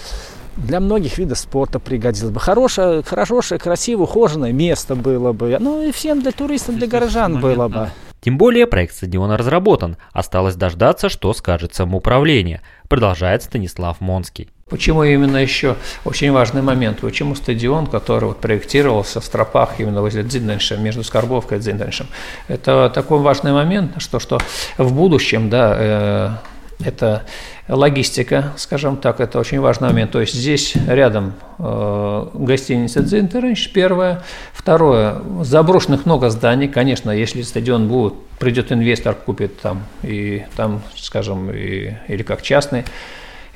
для 0.58 0.80
многих 0.80 1.20
видов 1.20 1.38
спорта 1.38 1.78
пригодился 1.78 2.32
бы. 2.32 2.40
Хорошее, 2.40 3.04
хорошее, 3.04 3.60
красивое, 3.60 4.06
ухоженное 4.06 4.52
место 4.52 4.96
было 4.96 5.32
бы. 5.32 5.56
Ну 5.60 5.84
и 5.84 5.92
всем 5.92 6.22
для 6.22 6.32
туристов, 6.32 6.78
для 6.78 6.88
горожан 6.88 7.40
было 7.40 7.68
бы. 7.68 7.90
Тем 8.22 8.40
более 8.40 8.66
проект 8.66 8.96
стадиона 8.96 9.38
разработан. 9.38 9.98
Осталось 10.12 10.56
дождаться, 10.56 11.10
что 11.10 11.32
скажет 11.34 11.76
самоуправление. 11.76 12.64
Продолжает 12.90 13.44
Станислав 13.44 14.02
Монский. 14.02 14.50
Почему 14.68 15.04
именно 15.04 15.38
еще 15.38 15.76
очень 16.04 16.32
важный 16.32 16.64
момент? 16.64 17.02
Почему 17.02 17.36
стадион, 17.36 17.86
который 17.86 18.26
вот 18.26 18.42
проектировался 18.42 19.22
в 19.22 19.26
стропах 19.26 19.80
именно 19.80 20.02
возле 20.02 20.24
Дзинденша, 20.24 20.78
между 20.78 21.04
Скорбовкой 21.04 21.60
и 21.60 21.62
Дзинденшем? 21.62 22.08
Это 22.48 22.92
такой 22.94 23.20
важный 23.20 23.54
момент, 23.54 24.02
что, 24.02 24.20
что 24.20 24.40
в 24.78 24.92
будущем, 24.94 25.50
да, 25.50 25.76
э, 25.78 26.57
это 26.80 27.24
логистика, 27.68 28.54
скажем 28.58 28.98
так, 28.98 29.20
это 29.20 29.40
очень 29.40 29.60
важный 29.60 29.90
момент. 29.90 30.12
То 30.12 30.22
есть 30.22 30.34
здесь 30.34 30.74
рядом 30.88 31.34
э, 31.58 32.28
гостиница 32.34 33.02
«Дзинтеренч», 33.02 33.72
первое. 33.74 34.24
Второе, 34.54 35.22
заброшенных 35.42 36.06
много 36.06 36.30
зданий. 36.30 36.68
Конечно, 36.68 37.10
если 37.12 37.42
стадион 37.42 37.88
будет, 37.88 38.14
придет 38.40 38.72
инвестор, 38.72 39.16
купит 39.16 39.60
там, 39.60 39.84
и 40.04 40.46
там, 40.56 40.82
скажем, 40.96 41.50
и, 41.52 41.94
или 42.08 42.24
как 42.24 42.42
частный, 42.42 42.86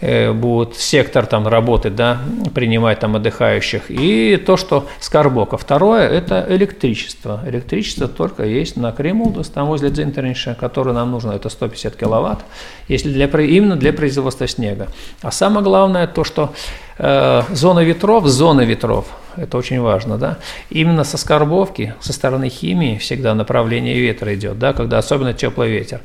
Э, 0.02 0.32
будет 0.34 0.78
сектор 0.78 1.28
там 1.28 1.48
работать, 1.48 1.96
да, 1.96 2.22
принимать 2.56 3.00
там 3.00 3.16
отдыхающих, 3.16 3.84
и 3.90 4.36
то, 4.38 4.58
что 4.58 4.88
Скорбока. 5.00 5.58
Второе– 5.58 6.08
это 6.10 6.44
электричество. 6.50 7.40
Электричество 7.46 8.08
только 8.08 8.44
есть 8.44 8.78
на 8.78 8.92
Кремулдус, 8.92 9.50
там 9.50 9.68
возле 9.68 9.92
Дзинтерниша, 9.92 10.56
который 10.60 10.96
нам 10.96 11.12
нужно, 11.12 11.34
это 11.34 11.50
150 11.50 11.96
киловатт, 11.96 12.40
если 12.88 13.10
для, 13.10 13.28
именно 13.28 13.76
для 13.76 13.94
производства 13.94 14.48
снега. 14.48 14.88
А 15.22 15.32
самое 15.32 15.64
главное 15.64 16.08
то, 16.08 16.24
что 16.24 16.52
э, 16.98 17.44
зона 17.52 17.82
ветров, 17.82 18.26
зона 18.26 18.62
ветров, 18.62 19.06
это 19.36 19.56
очень 19.56 19.80
важно, 19.82 20.18
да, 20.18 20.40
именно 20.72 21.04
со 21.04 21.20
Скорбовки, 21.20 21.94
со 22.00 22.12
стороны 22.12 22.50
химии 22.50 22.98
всегда 22.98 23.36
направление 23.36 24.00
ветра 24.00 24.34
идет, 24.34 24.58
да, 24.58 24.74
когда 24.74 24.98
особенно 24.98 25.36
теплый 25.36 25.70
ветер. 25.70 26.02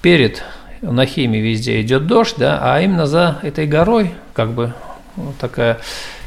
Перед 0.00 0.42
на 0.82 1.06
химии 1.06 1.38
везде 1.38 1.80
идет 1.80 2.06
дождь, 2.06 2.34
да, 2.36 2.58
а 2.60 2.80
именно 2.80 3.06
за 3.06 3.38
этой 3.42 3.66
горой, 3.66 4.12
как 4.34 4.50
бы 4.50 4.74
вот 5.16 5.36
такая 5.38 5.78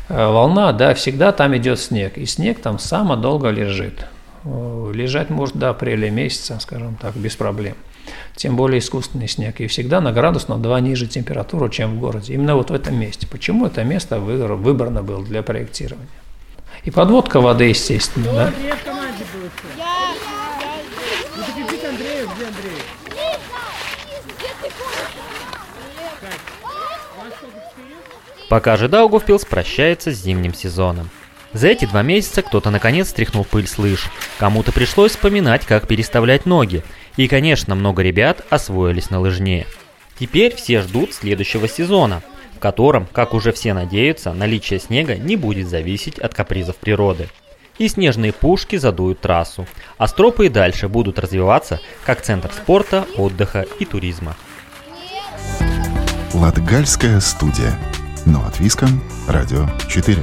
э, 0.10 0.28
волна, 0.28 0.72
да, 0.72 0.94
всегда 0.94 1.32
там 1.32 1.56
идет 1.58 1.80
снег, 1.80 2.18
и 2.18 2.26
снег 2.26 2.62
там 2.62 2.80
само 2.80 3.16
долго 3.16 3.50
лежит. 3.50 4.08
Лежать 4.46 5.32
может 5.32 5.56
до 5.56 5.72
апреля 5.72 6.12
месяца, 6.12 6.60
скажем 6.60 6.96
так, 7.02 7.16
без 7.16 7.36
проблем. 7.36 7.76
Тем 8.36 8.56
более 8.56 8.78
искусственный 8.78 9.28
снег. 9.28 9.60
И 9.60 9.66
всегда 9.66 10.02
на 10.02 10.12
градус 10.12 10.48
на 10.48 10.58
2 10.58 10.80
ниже 10.82 11.08
температуру, 11.08 11.68
чем 11.70 11.96
в 11.96 12.00
городе. 12.00 12.36
Именно 12.36 12.56
вот 12.56 12.70
в 12.70 12.74
этом 12.74 12.96
месте. 13.00 13.26
Почему 13.26 13.66
это 13.66 13.84
место 13.84 14.20
выбрано 14.20 15.02
было 15.02 15.24
для 15.26 15.42
проектирования? 15.42 16.08
И 16.84 16.92
подводка 16.92 17.42
воды, 17.42 17.66
естественно. 17.66 18.32
Да? 18.32 18.54
Пока 28.50 28.78
же 28.78 28.88
Даугавпилс 28.88 29.46
прощается 29.46 30.12
с 30.12 30.22
зимним 30.22 30.54
сезоном. 30.54 31.10
За 31.54 31.68
эти 31.68 31.86
два 31.86 32.02
месяца 32.02 32.42
кто-то 32.42 32.70
наконец 32.70 33.10
стряхнул 33.10 33.46
пыль 33.46 33.68
с 33.68 33.78
лыж, 33.78 34.10
кому-то 34.38 34.72
пришлось 34.72 35.12
вспоминать, 35.12 35.66
как 35.66 35.88
переставлять 35.88 36.46
ноги, 36.46 36.84
и, 37.16 37.28
конечно, 37.28 37.76
много 37.76 38.02
ребят 38.02 38.46
освоились 38.50 39.10
на 39.10 39.20
лыжне. 39.20 39.66
Теперь 40.20 40.54
все 40.56 40.82
ждут 40.82 41.14
следующего 41.14 41.68
сезона, 41.68 42.22
в 42.56 42.60
котором, 42.60 43.08
как 43.12 43.34
уже 43.34 43.52
все 43.52 43.74
надеются, 43.74 44.34
наличие 44.34 44.80
снега 44.80 45.16
не 45.16 45.38
будет 45.38 45.68
зависеть 45.68 46.20
от 46.20 46.34
капризов 46.34 46.76
природы. 46.76 47.30
И 47.78 47.88
снежные 47.88 48.32
пушки 48.32 48.78
задуют 48.78 49.22
трассу, 49.22 49.66
а 49.98 50.08
стропы 50.08 50.46
и 50.46 50.50
дальше 50.50 50.88
будут 50.88 51.20
развиваться 51.20 51.82
как 52.06 52.22
центр 52.22 52.52
спорта, 52.52 53.06
отдыха 53.18 53.66
и 53.80 53.86
туризма. 53.86 54.36
Латгальская 56.36 57.22
студия– 57.22 57.80
но 58.26 58.46
от 58.46 58.60
Виском, 58.60 59.02
Радио 59.26 59.70
4. 59.88 60.22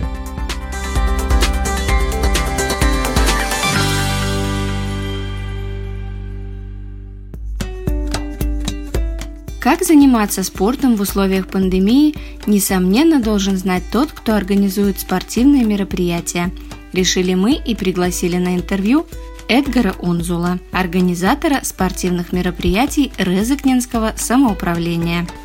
Как 9.58 9.82
заниматься 9.82 10.42
спортом 10.42 10.96
в 10.96 11.00
условиях 11.00 11.46
пандемии, 11.46 12.14
несомненно, 12.46 13.18
должен 13.18 13.56
знать 13.56 13.84
тот, 13.90 14.12
кто 14.12 14.34
организует 14.34 15.00
спортивные 15.00 15.64
мероприятия. 15.64 16.50
Решили 16.92 17.32
мы 17.32 17.54
и 17.54 17.74
пригласили 17.74 18.36
на 18.36 18.54
интервью 18.54 19.06
Эдгара 19.48 19.94
Унзула, 19.98 20.58
организатора 20.72 21.60
спортивных 21.62 22.34
мероприятий 22.34 23.12
Резакненского 23.16 24.12
самоуправления– 24.16 25.26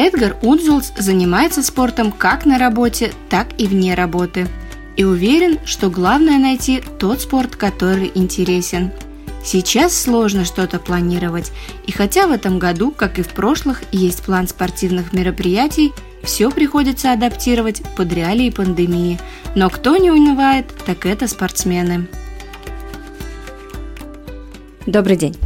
Эдгар 0.00 0.34
Удзулс 0.40 0.94
занимается 0.96 1.62
спортом 1.62 2.10
как 2.10 2.46
на 2.46 2.58
работе, 2.58 3.12
так 3.28 3.48
и 3.58 3.66
вне 3.66 3.94
работы. 3.94 4.48
И 4.96 5.04
уверен, 5.04 5.58
что 5.66 5.90
главное 5.90 6.38
найти 6.38 6.82
тот 6.98 7.20
спорт, 7.20 7.54
который 7.54 8.10
интересен. 8.14 8.92
Сейчас 9.44 9.94
сложно 9.94 10.46
что-то 10.46 10.78
планировать, 10.78 11.52
и 11.86 11.92
хотя 11.92 12.26
в 12.26 12.32
этом 12.32 12.58
году, 12.58 12.92
как 12.92 13.18
и 13.18 13.22
в 13.22 13.28
прошлых, 13.28 13.82
есть 13.92 14.22
план 14.22 14.48
спортивных 14.48 15.12
мероприятий, 15.12 15.92
все 16.22 16.50
приходится 16.50 17.12
адаптировать 17.12 17.82
под 17.94 18.10
реалии 18.10 18.48
пандемии. 18.48 19.18
Но 19.54 19.68
кто 19.68 19.98
не 19.98 20.10
унывает, 20.10 20.66
так 20.86 21.04
это 21.04 21.28
спортсмены. 21.28 22.06
Добрый 24.86 25.16
день. 25.16 25.36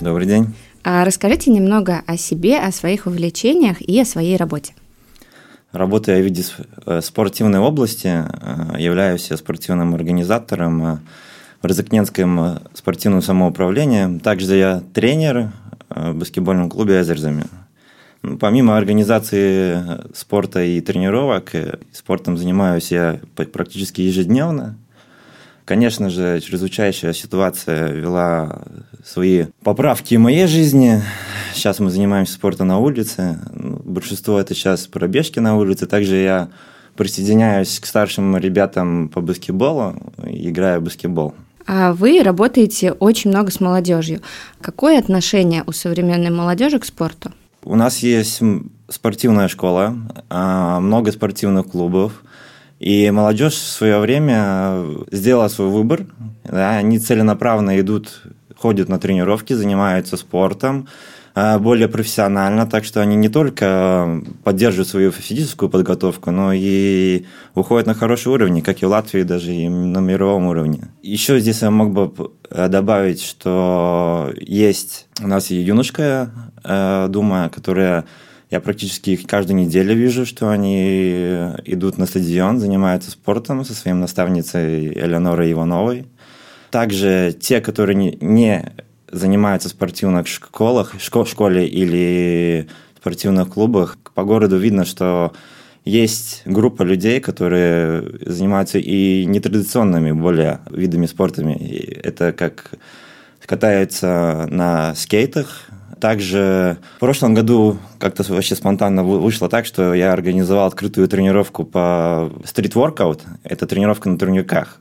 Добрый 0.00 0.26
день. 0.26 0.52
А 0.82 1.04
расскажите 1.04 1.50
немного 1.50 2.02
о 2.06 2.16
себе, 2.16 2.58
о 2.58 2.72
своих 2.72 3.06
увлечениях 3.06 3.80
и 3.80 4.00
о 4.00 4.04
своей 4.04 4.36
работе. 4.36 4.74
Работаю 5.72 6.20
в 6.20 6.24
виде 6.24 6.42
э, 6.86 7.00
спортивной 7.00 7.60
области, 7.60 8.08
э, 8.08 8.80
являюсь 8.80 9.26
спортивным 9.26 9.94
организатором 9.94 10.84
э, 10.84 10.98
в 11.62 11.66
Розыкненском 11.66 12.60
спортивном 12.74 13.22
самоуправлении. 13.22 14.18
Также 14.18 14.56
я 14.56 14.82
тренер 14.94 15.52
в 15.90 16.14
баскетбольном 16.14 16.70
клубе 16.70 17.00
«Эзерзами». 17.00 17.44
Ну, 18.22 18.38
помимо 18.38 18.76
организации 18.76 19.82
спорта 20.14 20.62
и 20.62 20.80
тренировок, 20.80 21.52
спортом 21.92 22.36
занимаюсь 22.36 22.90
я 22.90 23.20
практически 23.34 24.00
ежедневно. 24.00 24.76
Конечно 25.70 26.10
же, 26.10 26.40
чрезвычайшая 26.40 27.12
ситуация 27.12 27.92
вела 27.92 28.62
свои 29.04 29.44
поправки 29.62 30.16
в 30.16 30.18
моей 30.18 30.48
жизни. 30.48 31.00
Сейчас 31.54 31.78
мы 31.78 31.90
занимаемся 31.90 32.32
спортом 32.32 32.66
на 32.66 32.80
улице. 32.80 33.38
Ну, 33.54 33.80
большинство 33.84 34.40
это 34.40 34.52
сейчас 34.52 34.88
пробежки 34.88 35.38
на 35.38 35.56
улице. 35.56 35.86
Также 35.86 36.16
я 36.16 36.48
присоединяюсь 36.96 37.78
к 37.78 37.86
старшим 37.86 38.36
ребятам 38.36 39.08
по 39.10 39.20
баскетболу, 39.20 39.94
играю 40.24 40.80
в 40.80 40.84
баскетбол. 40.86 41.34
А 41.68 41.92
вы 41.92 42.20
работаете 42.24 42.90
очень 42.90 43.30
много 43.30 43.52
с 43.52 43.60
молодежью. 43.60 44.22
Какое 44.60 44.98
отношение 44.98 45.62
у 45.68 45.70
современной 45.70 46.30
молодежи 46.30 46.80
к 46.80 46.84
спорту? 46.84 47.30
У 47.62 47.76
нас 47.76 47.98
есть 47.98 48.40
спортивная 48.88 49.46
школа, 49.46 49.94
а, 50.30 50.80
много 50.80 51.12
спортивных 51.12 51.68
клубов– 51.68 52.24
и 52.80 53.10
молодежь 53.10 53.52
в 53.52 53.68
свое 53.68 54.00
время 54.00 54.82
сделала 55.12 55.48
свой 55.48 55.68
выбор. 55.68 56.06
Да, 56.44 56.78
они 56.78 56.98
целенаправленно 56.98 57.78
идут, 57.78 58.22
ходят 58.56 58.88
на 58.88 58.98
тренировки, 58.98 59.52
занимаются 59.52 60.16
спортом 60.16 60.88
а, 61.34 61.58
более 61.58 61.88
профессионально, 61.88 62.66
так 62.66 62.84
что 62.84 63.02
они 63.02 63.16
не 63.16 63.28
только 63.28 64.22
поддерживают 64.44 64.88
свою 64.88 65.12
физическую 65.12 65.68
подготовку, 65.68 66.30
но 66.30 66.52
и 66.54 67.26
уходят 67.54 67.86
на 67.86 67.94
хороший 67.94 68.32
уровень, 68.32 68.62
как 68.62 68.82
и 68.82 68.86
в 68.86 68.88
Латвии, 68.88 69.22
даже 69.22 69.52
и 69.52 69.68
на 69.68 69.98
мировом 69.98 70.46
уровне. 70.46 70.88
Еще 71.02 71.38
здесь 71.38 71.60
я 71.60 71.70
мог 71.70 71.92
бы 71.92 72.32
добавить, 72.50 73.22
что 73.22 74.32
есть 74.38 75.06
у 75.22 75.28
нас 75.28 75.50
и 75.50 75.56
юношеская 75.56 76.30
э, 76.64 77.06
дума, 77.10 77.50
которая 77.54 78.06
Я 78.50 78.60
практически 78.60 79.10
их 79.10 79.26
каждую 79.28 79.56
неделю 79.58 79.94
вижу, 79.94 80.26
что 80.26 80.50
они 80.50 81.22
идут 81.64 81.98
на 81.98 82.06
стадион, 82.06 82.58
занимаются 82.58 83.12
спортом 83.12 83.64
со 83.64 83.74
своим 83.74 84.00
наставницей 84.00 84.92
Элеонорой 84.92 85.52
Ивановой. 85.52 86.06
Также 86.70 87.34
те, 87.38 87.60
которые 87.60 88.16
не 88.20 88.72
занимаются 89.10 89.68
в 89.68 89.72
спортивных 89.72 90.26
школах, 90.26 90.94
школе 91.00 91.66
или 91.66 92.68
спортивных 92.98 93.50
клубах, 93.50 93.98
по 94.14 94.24
городу 94.24 94.56
видно, 94.56 94.84
что 94.84 95.32
есть 95.84 96.42
группа 96.44 96.82
людей, 96.82 97.20
которые 97.20 98.02
занимаются 98.26 98.78
и 98.78 99.24
нетрадиционными 99.26 100.10
более 100.10 100.60
видами 100.70 101.06
спортами. 101.06 101.54
Это 101.54 102.32
как 102.32 102.72
катаются 103.46 104.46
на 104.48 104.94
скейтах. 104.94 105.69
Также 106.00 106.78
в 106.96 107.00
прошлом 107.00 107.34
году 107.34 107.78
как-то 107.98 108.22
вообще 108.32 108.54
спонтанно 108.54 109.04
вышло 109.04 109.48
так, 109.48 109.66
что 109.66 109.92
я 109.94 110.12
организовал 110.12 110.66
открытую 110.66 111.08
тренировку 111.08 111.64
по 111.64 112.32
стрит-воркаут. 112.44 113.22
Это 113.44 113.66
тренировка 113.66 114.08
на 114.08 114.18
турниках. 114.18 114.80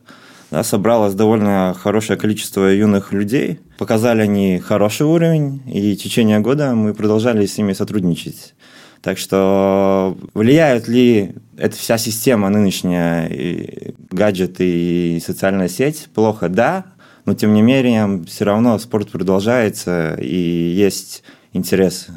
Да, 0.52 0.64
собралось 0.64 1.14
довольно 1.14 1.76
хорошее 1.80 2.18
количество 2.18 2.66
юных 2.74 3.14
людей. 3.14 3.60
Показали 3.78 4.22
они 4.22 4.60
хороший 4.60 5.06
уровень, 5.06 5.62
и 5.68 5.94
в 5.94 6.02
течение 6.02 6.40
года 6.40 6.74
мы 6.74 6.94
продолжали 6.94 7.46
с 7.46 7.58
ними 7.58 7.74
сотрудничать. 7.74 8.56
Так 9.02 9.18
что 9.18 10.18
влияет 10.34 10.88
ли 10.88 11.36
эта 11.58 11.76
вся 11.76 11.98
система 11.98 12.50
нынешняя, 12.50 13.28
и 13.28 13.94
гаджеты 14.10 14.68
и 14.68 15.20
социальная 15.20 15.70
сеть? 15.70 16.10
Плохо, 16.14 16.50
да, 16.50 16.86
но 17.30 17.36
тем 17.36 17.54
не 17.54 17.62
менее 17.62 18.24
все 18.26 18.44
равно 18.44 18.80
спорт 18.80 19.12
продолжается 19.12 20.16
и 20.16 20.36
есть 20.36 21.22
интерес 21.54 22.08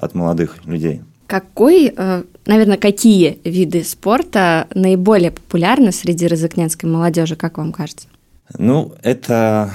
от 0.00 0.14
молодых 0.14 0.64
людей. 0.64 1.02
Какой, 1.26 1.92
э, 1.94 2.22
наверное, 2.46 2.78
какие 2.78 3.38
виды 3.44 3.84
спорта 3.84 4.68
наиболее 4.74 5.30
популярны 5.30 5.92
среди 5.92 6.26
розыкненской 6.26 6.88
молодежи, 6.88 7.36
как 7.36 7.58
вам 7.58 7.70
кажется? 7.70 8.08
Ну, 8.56 8.94
это 9.02 9.74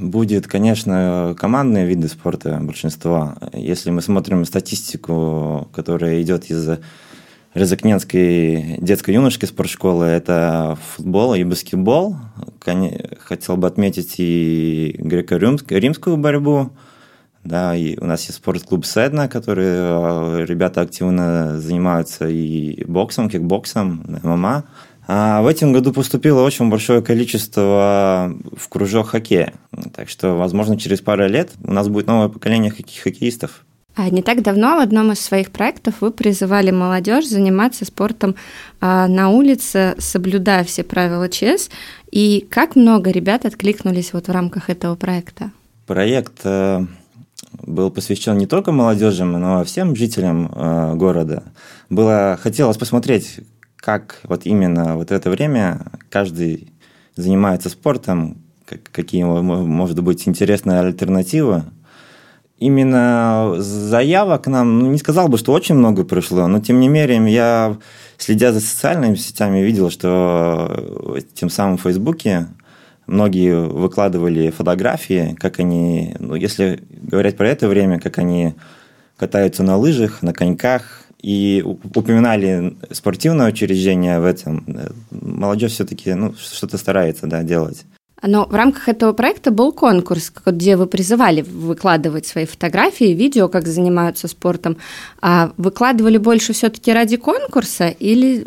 будет, 0.00 0.46
конечно, 0.46 1.36
командные 1.38 1.84
виды 1.84 2.08
спорта 2.08 2.58
большинства. 2.62 3.36
Если 3.52 3.90
мы 3.90 4.00
смотрим 4.00 4.46
статистику, 4.46 5.68
которая 5.74 6.22
идет 6.22 6.50
из 6.50 6.78
Резакненской 7.58 8.76
детско-юношеской 8.78 9.48
спортшколы, 9.48 10.04
это 10.06 10.78
футбол 10.94 11.34
и 11.34 11.42
баскетбол. 11.42 12.16
Хотел 13.20 13.56
бы 13.56 13.66
отметить 13.66 14.14
и 14.18 14.94
греко-римскую 14.98 16.16
борьбу. 16.16 16.70
Да, 17.42 17.74
и 17.74 17.98
у 17.98 18.04
нас 18.04 18.24
есть 18.26 18.36
спортклуб 18.36 18.84
Седна, 18.84 19.26
который 19.26 19.66
э, 19.66 20.44
ребята 20.46 20.82
активно 20.82 21.58
занимаются 21.58 22.28
и 22.28 22.84
боксом, 22.84 23.30
кикбоксом, 23.30 24.04
ММА. 24.22 24.64
А 25.06 25.40
в 25.40 25.46
этом 25.46 25.72
году 25.72 25.92
поступило 25.92 26.42
очень 26.42 26.68
большое 26.68 27.00
количество 27.00 28.34
в 28.54 28.68
кружок 28.68 29.08
хоккея. 29.08 29.54
Так 29.94 30.10
что, 30.10 30.34
возможно, 30.34 30.78
через 30.78 31.00
пару 31.00 31.26
лет 31.26 31.52
у 31.64 31.72
нас 31.72 31.88
будет 31.88 32.06
новое 32.06 32.28
поколение 32.28 32.70
хокке- 32.70 33.00
хоккеистов. 33.00 33.64
А 33.98 34.10
не 34.10 34.22
так 34.22 34.42
давно 34.42 34.76
в 34.76 34.80
одном 34.80 35.10
из 35.10 35.18
своих 35.18 35.50
проектов 35.50 35.96
вы 36.02 36.12
призывали 36.12 36.70
молодежь 36.70 37.26
заниматься 37.26 37.84
спортом 37.84 38.36
а, 38.80 39.08
на 39.08 39.28
улице, 39.30 39.96
соблюдая 39.98 40.62
все 40.62 40.84
правила 40.84 41.28
ЧС. 41.28 41.68
И 42.12 42.46
как 42.48 42.76
много 42.76 43.10
ребят 43.10 43.44
откликнулись 43.44 44.12
вот 44.12 44.28
в 44.28 44.30
рамках 44.30 44.70
этого 44.70 44.94
проекта? 44.94 45.50
Проект 45.88 46.42
э, 46.44 46.86
был 47.66 47.90
посвящен 47.90 48.38
не 48.38 48.46
только 48.46 48.70
молодежи, 48.70 49.24
но 49.24 49.62
и 49.62 49.64
всем 49.64 49.96
жителям 49.96 50.46
э, 50.54 50.94
города. 50.94 51.42
Было 51.90 52.38
хотелось 52.40 52.76
посмотреть, 52.76 53.40
как 53.74 54.20
вот 54.22 54.46
именно 54.46 54.96
вот 54.96 55.10
это 55.10 55.28
время 55.28 55.86
каждый 56.08 56.68
занимается 57.16 57.68
спортом, 57.68 58.44
какие 58.92 59.24
может 59.24 60.00
быть 60.04 60.28
интересные 60.28 60.78
альтернативы. 60.78 61.64
Именно 62.58 63.54
заявок 63.58 64.48
нам, 64.48 64.80
ну, 64.80 64.90
не 64.90 64.98
сказал 64.98 65.28
бы, 65.28 65.38
что 65.38 65.52
очень 65.52 65.76
много 65.76 66.04
пришло, 66.04 66.48
но 66.48 66.58
тем 66.58 66.80
не 66.80 66.88
менее 66.88 67.32
я, 67.32 67.76
следя 68.16 68.52
за 68.52 68.60
социальными 68.60 69.14
сетями, 69.14 69.60
видел, 69.60 69.90
что 69.90 71.18
тем 71.34 71.50
самым 71.50 71.78
в 71.78 71.82
Фейсбуке 71.82 72.48
многие 73.06 73.54
выкладывали 73.54 74.50
фотографии, 74.50 75.36
как 75.38 75.60
они, 75.60 76.16
ну, 76.18 76.34
если 76.34 76.82
говорить 76.90 77.36
про 77.36 77.48
это 77.48 77.68
время, 77.68 78.00
как 78.00 78.18
они 78.18 78.54
катаются 79.16 79.62
на 79.62 79.76
лыжах, 79.76 80.22
на 80.22 80.32
коньках, 80.32 81.04
и 81.20 81.62
упоминали 81.64 82.76
спортивное 82.92 83.48
учреждение 83.48 84.20
в 84.20 84.24
этом. 84.24 84.64
Молодежь 85.10 85.72
все-таки 85.72 86.14
ну, 86.14 86.34
что-то 86.34 86.78
старается 86.78 87.26
да, 87.26 87.42
делать. 87.42 87.84
Но 88.22 88.46
в 88.46 88.54
рамках 88.54 88.88
этого 88.88 89.12
проекта 89.12 89.50
был 89.50 89.72
конкурс, 89.72 90.32
где 90.44 90.76
вы 90.76 90.86
призывали 90.86 91.42
выкладывать 91.42 92.26
свои 92.26 92.46
фотографии, 92.46 93.14
видео, 93.14 93.48
как 93.48 93.68
занимаются 93.68 94.26
спортом. 94.26 94.76
А 95.20 95.52
выкладывали 95.56 96.18
больше 96.18 96.52
все-таки 96.52 96.92
ради 96.92 97.16
конкурса 97.16 97.88
или 97.88 98.44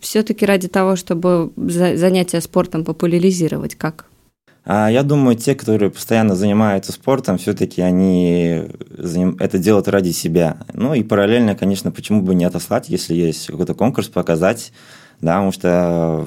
все-таки 0.00 0.44
ради 0.44 0.68
того, 0.68 0.96
чтобы 0.96 1.50
занятия 1.56 2.40
спортом 2.42 2.84
популяризировать? 2.84 3.74
Как? 3.74 4.04
А 4.68 4.90
я 4.90 5.02
думаю, 5.02 5.36
те, 5.36 5.54
которые 5.54 5.90
постоянно 5.90 6.34
занимаются 6.34 6.92
спортом, 6.92 7.38
все-таки 7.38 7.80
они 7.80 8.64
это 9.38 9.58
делают 9.58 9.88
ради 9.88 10.10
себя. 10.10 10.58
Ну 10.74 10.92
и 10.92 11.04
параллельно, 11.04 11.54
конечно, 11.54 11.92
почему 11.92 12.20
бы 12.20 12.34
не 12.34 12.44
отослать, 12.44 12.88
если 12.88 13.14
есть 13.14 13.46
какой-то 13.46 13.74
конкурс, 13.74 14.08
показать, 14.08 14.72
да, 15.20 15.34
потому 15.34 15.52
что 15.52 16.26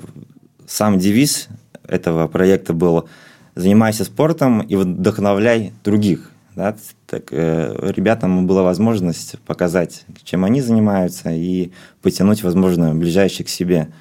сам 0.65 0.97
девиз 0.97 1.49
этого 1.89 2.28
проекта 2.28 2.73
был 2.73 3.10
«Занимайся 3.56 4.06
спортом 4.06 4.62
и 4.62 4.75
вдохновляй 4.75 5.73
других». 5.84 6.32
Да? 6.56 6.75
Так, 7.08 7.32
э, 7.32 7.91
ребятам 7.95 8.47
была 8.47 8.63
возможность 8.63 9.39
показать, 9.39 10.06
чем 10.23 10.45
они 10.45 10.62
занимаются, 10.62 11.32
и 11.32 11.71
потянуть, 12.02 12.43
возможно, 12.43 12.93
ближайших 12.95 13.47
к 13.47 13.49
себе– 13.49 13.89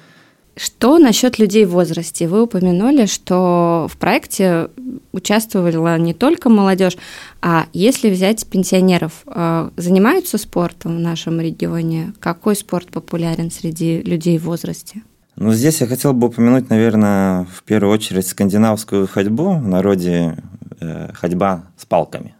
что 0.61 0.97
насчет 0.97 1.39
людей 1.39 1.63
в 1.63 1.69
возрасте? 1.69 2.27
Вы 2.27 2.41
упомянули, 2.41 3.05
что 3.05 3.87
в 3.89 3.95
проекте 3.95 4.69
участвовала 5.13 5.97
не 5.97 6.13
только 6.13 6.49
молодежь, 6.49 6.97
а 7.41 7.67
если 7.71 8.09
взять 8.09 8.45
пенсионеров, 8.45 9.23
э, 9.25 9.69
занимаются 9.77 10.37
спортом 10.37 10.97
в 10.97 10.99
нашем 10.99 11.39
регионе? 11.39 12.13
Какой 12.19 12.57
спорт 12.57 12.87
популярен 12.87 13.51
среди 13.51 14.01
людей 14.01 14.37
в 14.37 14.43
возрасте? 14.43 15.01
Ну, 15.41 15.53
здесь 15.53 15.79
я 15.79 15.87
хотел 15.87 16.11
бы 16.11 16.27
упомянуть, 16.27 16.69
наверное, 16.69 17.45
в 17.45 17.63
первую 17.63 17.93
очередь 17.93 18.27
скандинавскую 18.27 19.07
ходьбу, 19.07 19.51
в 19.53 19.65
народе 19.65 20.35
э, 20.81 21.13
ходьба 21.13 21.63
с 21.77 21.85
палками. 21.85 22.35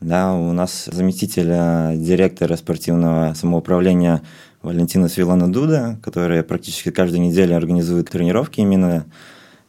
Да, 0.00 0.32
у 0.32 0.52
нас 0.52 0.88
заместитель 0.90 1.98
директора 1.98 2.56
спортивного 2.56 3.34
самоуправления 3.34 4.22
Валентина 4.62 5.10
Свилана 5.10 5.52
Дуда, 5.52 5.98
которая 6.02 6.42
практически 6.42 6.90
каждую 6.90 7.20
неделю 7.20 7.54
организует 7.54 8.08
тренировки 8.08 8.60
именно 8.60 9.04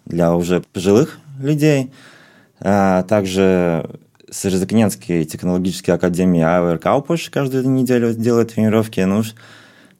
для 0.05 0.33
уже 0.33 0.63
пожилых 0.71 1.19
людей. 1.41 1.91
А 2.61 3.03
также 3.03 3.85
с 4.31 4.45
Резакненской 4.45 5.25
технологической 5.25 5.93
академии 5.93 6.41
Авер 6.41 6.77
Каупуш 6.77 7.31
каждую 7.31 7.69
неделю 7.69 8.13
делает 8.13 8.53
тренировки. 8.53 9.01
Ну, 9.01 9.23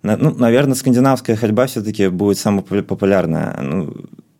ну, 0.02 0.32
наверное, 0.36 0.76
скандинавская 0.76 1.36
ходьба 1.36 1.66
все-таки 1.68 2.08
будет 2.08 2.38
самая 2.38 2.64
популярная. 2.64 3.60
Ну, 3.62 3.94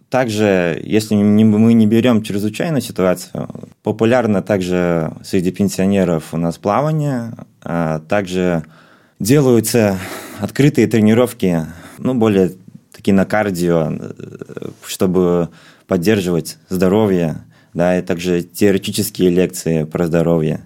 также, 0.10 0.82
если 0.84 1.16
мы 1.16 1.74
не 1.74 1.86
берем 1.86 2.24
чрезвычайную 2.24 2.82
ситуацию, 2.82 3.48
популярно 3.84 4.42
также 4.42 5.12
среди 5.24 5.52
пенсионеров 5.52 6.34
у 6.34 6.38
нас 6.38 6.58
плавание, 6.58 7.34
а 7.62 8.00
также 8.00 8.64
делаются 9.20 10.00
открытые 10.40 10.88
тренировки, 10.88 11.66
ну, 11.98 12.16
более 12.16 12.54
такие 12.92 13.14
на 13.14 13.26
кардио, 13.26 13.92
чтобы 14.86 15.50
поддерживать 15.88 16.58
здоровье, 16.70 17.44
да, 17.74 18.00
и 18.00 18.02
также 18.02 18.42
теоретические 18.42 19.30
лекции 19.30 19.84
про 19.84 20.08
здоровье. 20.08 20.62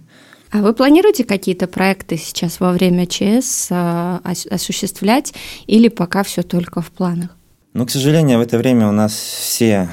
А 0.53 0.59
вы 0.61 0.73
планируете 0.73 1.23
какие-то 1.23 1.65
проекты 1.65 2.15
сейчас 2.15 2.59
во 2.59 2.73
время 2.73 3.07
ЧС 3.07 3.69
а, 3.71 4.21
осуществлять 4.51 5.33
или 5.65 5.87
пока 5.87 6.21
все 6.21 6.43
только 6.43 6.79
в 6.79 6.91
планах? 6.91 7.35
Ну, 7.73 7.87
к 7.87 7.89
сожалению, 7.89 8.37
в 8.37 8.41
это 8.41 8.59
время 8.59 8.87
у 8.87 8.91
нас 8.91 9.13
все, 9.13 9.89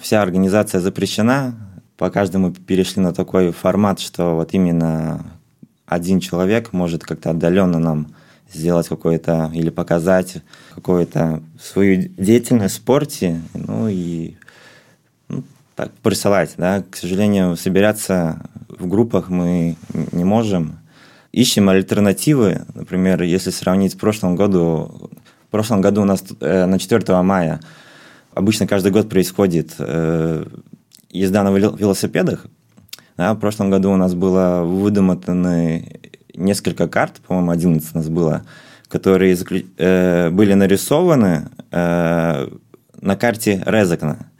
вся 0.00 0.20
организация 0.20 0.80
запрещена. 0.80 1.54
По 1.96 2.10
каждому 2.10 2.52
перешли 2.52 3.02
на 3.02 3.14
такой 3.14 3.52
формат, 3.52 4.00
что 4.00 4.34
вот 4.34 4.52
именно 4.52 5.24
один 5.86 6.18
человек 6.18 6.72
может 6.72 7.04
как-то 7.04 7.30
отдаленно 7.30 7.78
нам 7.78 8.16
сделать 8.52 8.88
какое-то 8.88 9.52
или 9.54 9.70
показать 9.70 10.38
какую-то 10.74 11.40
свою 11.62 12.08
деятельность 12.18 12.74
в 12.74 12.78
спорте, 12.78 13.40
ну 13.54 13.86
и 13.88 14.34
так, 15.74 15.92
присылать, 16.02 16.54
да. 16.56 16.84
К 16.88 16.96
сожалению, 16.96 17.56
собираться 17.56 18.40
в 18.68 18.86
группах 18.86 19.28
мы 19.28 19.76
не 20.12 20.24
можем. 20.24 20.78
ищем 21.32 21.68
альтернативы. 21.68 22.62
Например, 22.74 23.22
если 23.22 23.50
сравнить 23.50 23.92
с 23.92 23.96
прошлым 23.96 24.36
году, 24.36 25.10
в 25.48 25.50
прошлом 25.50 25.80
году 25.80 26.02
у 26.02 26.04
нас 26.04 26.24
э, 26.40 26.66
на 26.66 26.78
4 26.78 27.22
мая 27.22 27.60
обычно 28.34 28.66
каждый 28.66 28.92
год 28.92 29.08
происходит 29.08 29.74
э, 29.78 30.44
езда 31.10 31.42
на 31.42 31.50
велосипедах. 31.50 32.46
Да, 33.16 33.34
в 33.34 33.38
прошлом 33.38 33.70
году 33.70 33.92
у 33.92 33.96
нас 33.96 34.14
было 34.14 34.62
выдуманы 34.64 36.00
несколько 36.34 36.88
карт, 36.88 37.20
по-моему, 37.26 37.52
11 37.52 37.94
у 37.94 37.98
нас 37.98 38.08
было, 38.08 38.44
которые 38.88 39.36
э, 39.78 40.30
были 40.30 40.54
нарисованы 40.54 41.48
э, 41.70 42.48
на 43.00 43.16
карте 43.16 43.62
Резекна. 43.66 44.30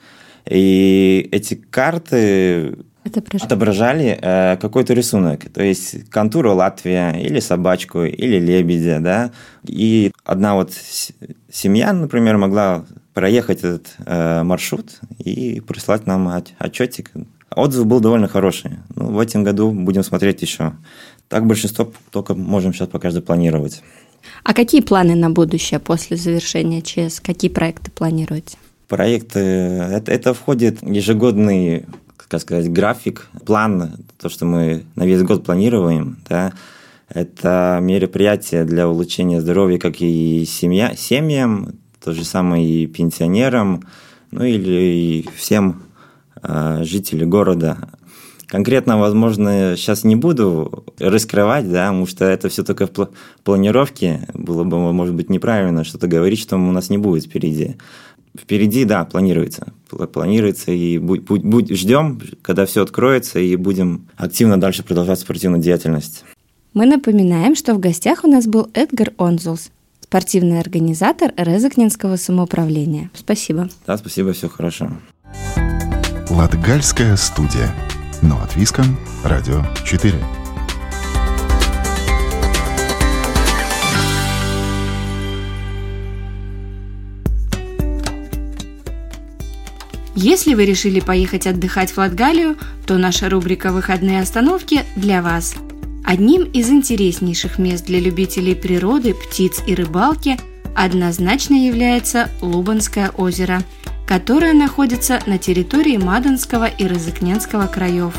И 0.49 1.29
эти 1.33 1.55
карты 1.55 2.77
отображали, 3.05 3.45
отображали 3.45 4.19
э, 4.21 4.57
какой-то 4.57 4.95
рисунок. 4.95 5.51
То 5.53 5.63
есть 5.63 6.11
контуру 6.11 6.55
Латвия, 6.55 7.13
или 7.13 7.41
собачку, 7.41 8.03
или 8.05 8.39
лебедя, 8.39 9.01
да. 9.01 9.31
И 9.65 10.13
одна 10.25 10.55
вот 10.55 10.73
семья, 11.53 11.93
например, 11.93 12.37
могла 12.37 12.85
проехать 13.15 13.59
этот 13.59 13.95
э, 14.05 14.43
маршрут 14.43 15.01
и 15.19 15.61
прислать 15.61 16.07
нам 16.07 16.43
отчетик. 16.59 17.13
Отзыв 17.55 17.87
был 17.87 18.01
довольно 18.01 18.27
хороший. 18.27 18.73
Ну, 18.97 19.13
в 19.13 19.19
этом 19.21 19.45
году 19.45 19.71
будем 19.71 20.03
смотреть 20.03 20.43
еще. 20.43 20.73
Так 21.29 21.47
большинство 21.47 21.93
только 22.11 22.35
можем 22.35 22.75
сейчас 22.75 22.89
пока 22.89 23.11
запланировать. 23.11 23.83
А 24.43 24.55
какие 24.55 24.81
планы 24.81 25.15
на 25.15 25.31
будущее 25.31 25.79
после 25.79 26.17
завершения 26.17 26.83
ЧС? 26.83 27.21
Какие 27.21 27.51
проекты 27.51 27.91
планируете? 27.91 28.57
Проекты, 28.89 29.41
это, 29.41 30.13
это 30.13 30.35
входит 30.35 30.83
ежегодный, 30.83 31.87
как 32.17 32.41
сказать, 32.41 32.71
график, 32.71 33.29
план, 33.47 33.93
то, 34.21 34.29
что 34.29 34.45
мы 34.45 34.85
на 34.95 35.05
весь 35.05 35.23
год 35.23 35.45
планируем, 35.45 36.19
да, 36.29 36.53
это 37.09 37.79
мероприятия 37.81 38.65
для 38.65 38.89
улучшения 38.89 39.41
здоровья 39.41 39.79
как 39.79 40.01
и 40.01 40.45
семья, 40.45 40.95
семьям, 40.97 41.75
то 42.03 42.13
же 42.13 42.25
самое 42.25 42.67
и 42.67 42.87
пенсионерам, 42.87 43.85
ну 44.31 44.45
или 44.45 45.25
всем 45.37 45.83
э, 46.43 46.81
жителям 46.83 47.31
города. 47.31 47.89
Конкретно, 48.47 48.99
возможно, 48.99 49.75
сейчас 49.77 50.05
не 50.05 50.17
буду 50.17 50.85
раскрывать, 50.99 51.71
да, 51.71 51.87
потому 51.87 52.07
что 52.07 52.25
это 52.25 52.49
все 52.49 52.63
только 52.63 52.87
в 52.87 53.09
планировке. 53.43 54.29
Было 54.35 54.65
бы, 54.65 54.93
может 54.93 55.15
быть, 55.15 55.31
неправильно 55.31 55.83
что-то 55.83 56.07
говорить, 56.07 56.39
что 56.39 56.57
у 56.57 56.73
нас 56.73 56.91
не 56.91 56.99
будет 56.99 57.25
впереди. 57.25 57.77
Впереди, 58.39 58.85
да, 58.85 59.05
планируется. 59.05 59.73
Планируется, 60.13 60.73
и 60.73 60.99
будь, 60.99 61.23
будь, 61.23 61.43
будь, 61.43 61.71
ждем, 61.71 62.21
когда 62.43 62.67
все 62.67 62.83
откроется, 62.83 63.39
и 63.39 63.55
будем 63.57 64.09
активно 64.17 64.61
дальше 64.61 64.83
продолжать 64.83 65.21
спортивную 65.21 65.63
деятельность. 65.63 66.25
Мы 66.73 66.87
напоминаем, 66.87 67.55
что 67.55 67.75
в 67.75 67.79
гостях 67.79 68.25
у 68.25 68.29
нас 68.29 68.47
был 68.47 68.69
Эдгар 68.75 69.13
Онзулс, 69.19 69.71
спортивный 70.01 70.59
организатор 70.59 71.33
Резакнинского 71.37 72.17
самоуправления. 72.17 73.11
Спасибо. 73.15 73.69
Да, 73.87 73.97
спасибо, 73.97 74.33
все 74.33 74.49
хорошо. 74.49 74.91
Латгальская 76.29 77.17
студия. 77.17 77.73
Но 78.23 78.41
от 78.43 78.57
Виска, 78.57 78.83
Радио 79.23 79.63
4. 79.85 80.15
Если 90.17 90.55
вы 90.55 90.65
решили 90.65 91.01
поехать 91.01 91.47
отдыхать 91.47 91.91
в 91.91 91.99
Латгалию, 91.99 92.57
то 92.87 92.99
наша 92.99 93.29
рубрика 93.29 93.73
«Выходные 93.73 94.21
остановки» 94.21 94.85
для 94.95 95.23
вас. 95.23 95.57
Одним 96.05 96.45
из 96.45 96.71
интереснейших 96.71 97.59
мест 97.59 97.87
для 97.87 97.99
любителей 97.99 98.55
природы, 98.55 99.15
птиц 99.15 99.63
и 99.67 99.75
рыбалки 99.75 100.39
однозначно 100.77 101.55
является 101.55 102.31
Лубанское 102.41 103.11
озеро, 103.11 103.63
которое 104.07 104.53
находится 104.53 105.19
на 105.27 105.39
территории 105.39 105.97
Мадонского 105.97 106.67
и 106.67 106.87
Розыкненского 106.87 107.67
краев. 107.67 108.15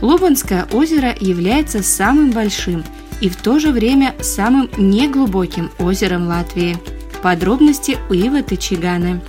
Лубанское 0.00 0.66
озеро 0.72 1.14
является 1.20 1.82
самым 1.82 2.30
большим 2.30 2.82
и 3.20 3.28
в 3.28 3.36
то 3.36 3.58
же 3.58 3.72
время 3.72 4.14
самым 4.20 4.70
неглубоким 4.78 5.70
озером 5.78 6.28
Латвии. 6.28 6.78
Подробности 7.22 7.98
у 8.08 8.14
Ивы 8.14 8.42
Тычиганы. 8.42 9.20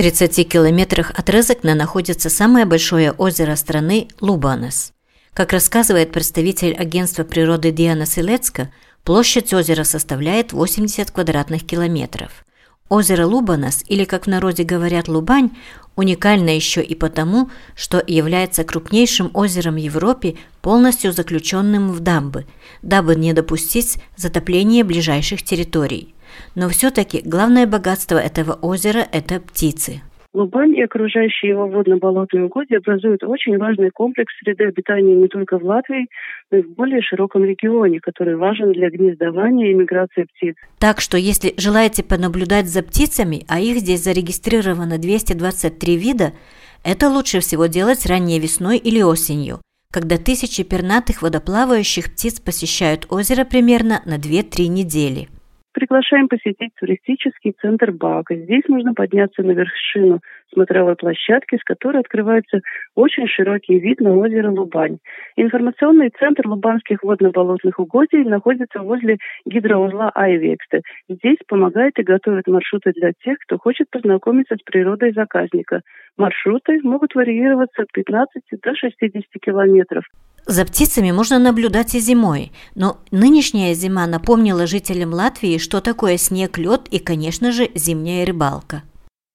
30 0.00 0.48
километрах 0.48 1.10
от 1.10 1.28
Резекна 1.28 1.74
находится 1.74 2.30
самое 2.30 2.64
большое 2.64 3.12
озеро 3.12 3.54
страны 3.54 4.08
Лубанес. 4.22 4.94
Как 5.34 5.52
рассказывает 5.52 6.10
представитель 6.10 6.72
агентства 6.72 7.22
природы 7.22 7.70
Диана 7.70 8.06
Селецка, 8.06 8.72
площадь 9.04 9.52
озера 9.52 9.84
составляет 9.84 10.54
80 10.54 11.10
квадратных 11.10 11.66
километров. 11.66 12.46
Озеро 12.88 13.26
Лубанес, 13.26 13.84
или 13.88 14.06
как 14.06 14.24
в 14.24 14.30
народе 14.30 14.62
говорят 14.62 15.06
Лубань, 15.06 15.50
уникально 15.96 16.48
еще 16.48 16.82
и 16.82 16.94
потому, 16.94 17.50
что 17.76 18.02
является 18.06 18.64
крупнейшим 18.64 19.30
озером 19.34 19.76
Европе, 19.76 20.36
полностью 20.62 21.12
заключенным 21.12 21.92
в 21.92 22.00
дамбы, 22.00 22.46
дабы 22.80 23.16
не 23.16 23.34
допустить 23.34 23.98
затопления 24.16 24.82
ближайших 24.82 25.42
территорий. 25.42 26.14
Но 26.54 26.68
все-таки 26.68 27.22
главное 27.24 27.66
богатство 27.66 28.16
этого 28.16 28.52
озера– 28.54 29.06
это 29.12 29.40
птицы. 29.40 30.02
Лубань 30.32 30.76
и 30.76 30.82
окружающие 30.82 31.50
его 31.50 31.66
водно-болотные 31.66 32.44
угодья 32.44 32.78
образуют 32.78 33.24
очень 33.24 33.58
важный 33.58 33.90
комплекс 33.90 34.32
среды 34.38 34.64
обитания 34.64 35.16
не 35.16 35.26
только 35.26 35.58
в 35.58 35.64
Латвии, 35.64 36.06
но 36.52 36.58
и 36.58 36.62
в 36.62 36.70
более 36.74 37.02
широком 37.02 37.44
регионе, 37.44 37.98
который 37.98 38.36
важен 38.36 38.70
для 38.72 38.90
гнездования 38.90 39.72
и 39.72 39.74
миграции 39.74 40.28
птиц. 40.34 40.54
Так 40.78 41.00
что, 41.00 41.18
если 41.18 41.54
желаете 41.56 42.04
понаблюдать 42.04 42.68
за 42.68 42.84
птицами, 42.84 43.44
а 43.48 43.58
их 43.58 43.78
здесь 43.78 44.04
зарегистрировано 44.04 44.98
223 44.98 45.96
вида, 45.96 46.32
это 46.84 47.08
лучше 47.08 47.40
всего 47.40 47.66
делать 47.66 48.06
ранней 48.06 48.38
весной 48.38 48.78
или 48.78 49.02
осенью, 49.02 49.58
когда 49.92 50.16
тысячи 50.16 50.62
пернатых 50.62 51.22
водоплавающих 51.22 52.12
птиц 52.12 52.38
посещают 52.38 53.06
озеро 53.10 53.44
примерно 53.44 54.00
на 54.06 54.16
2-3 54.16 54.68
недели. 54.68 55.28
Приглашаем 55.72 56.26
посетить 56.28 56.72
туристический 56.80 57.54
центр 57.60 57.92
Бака. 57.92 58.34
Здесь 58.34 58.64
можно 58.68 58.92
подняться 58.92 59.42
на 59.42 59.52
вершину 59.52 60.20
смотровой 60.52 60.96
площадки, 60.96 61.56
с 61.56 61.64
которой 61.64 62.00
открывается 62.00 62.60
очень 62.96 63.28
широкий 63.28 63.78
вид 63.78 64.00
на 64.00 64.16
озеро 64.16 64.50
Лубань. 64.50 64.98
Информационный 65.36 66.10
центр 66.18 66.48
Лубанских 66.48 67.04
водно-болотных 67.04 67.78
угодий 67.78 68.24
находится 68.24 68.80
возле 68.80 69.18
гидроузла 69.46 70.10
Айвексте. 70.14 70.82
Здесь 71.08 71.38
помогает 71.46 71.96
и 71.98 72.02
готовит 72.02 72.48
маршруты 72.48 72.92
для 72.92 73.12
тех, 73.22 73.38
кто 73.38 73.56
хочет 73.58 73.88
познакомиться 73.90 74.56
с 74.56 74.62
природой 74.62 75.12
заказника. 75.12 75.82
Маршруты 76.16 76.80
могут 76.82 77.14
варьироваться 77.14 77.82
от 77.82 77.92
15 77.92 78.42
до 78.60 78.74
60 78.74 79.22
километров. 79.40 80.04
За 80.46 80.64
птицами 80.64 81.12
можно 81.12 81.38
наблюдать 81.38 81.94
и 81.94 81.98
зимой, 81.98 82.50
но 82.74 82.98
нынешняя 83.12 83.74
зима 83.74 84.06
напомнила 84.06 84.66
жителям 84.66 85.10
Латвии, 85.12 85.58
что 85.58 85.80
такое 85.80 86.16
снег, 86.16 86.58
лед 86.58 86.88
и, 86.90 86.98
конечно 86.98 87.52
же, 87.52 87.68
зимняя 87.74 88.26
рыбалка. 88.26 88.82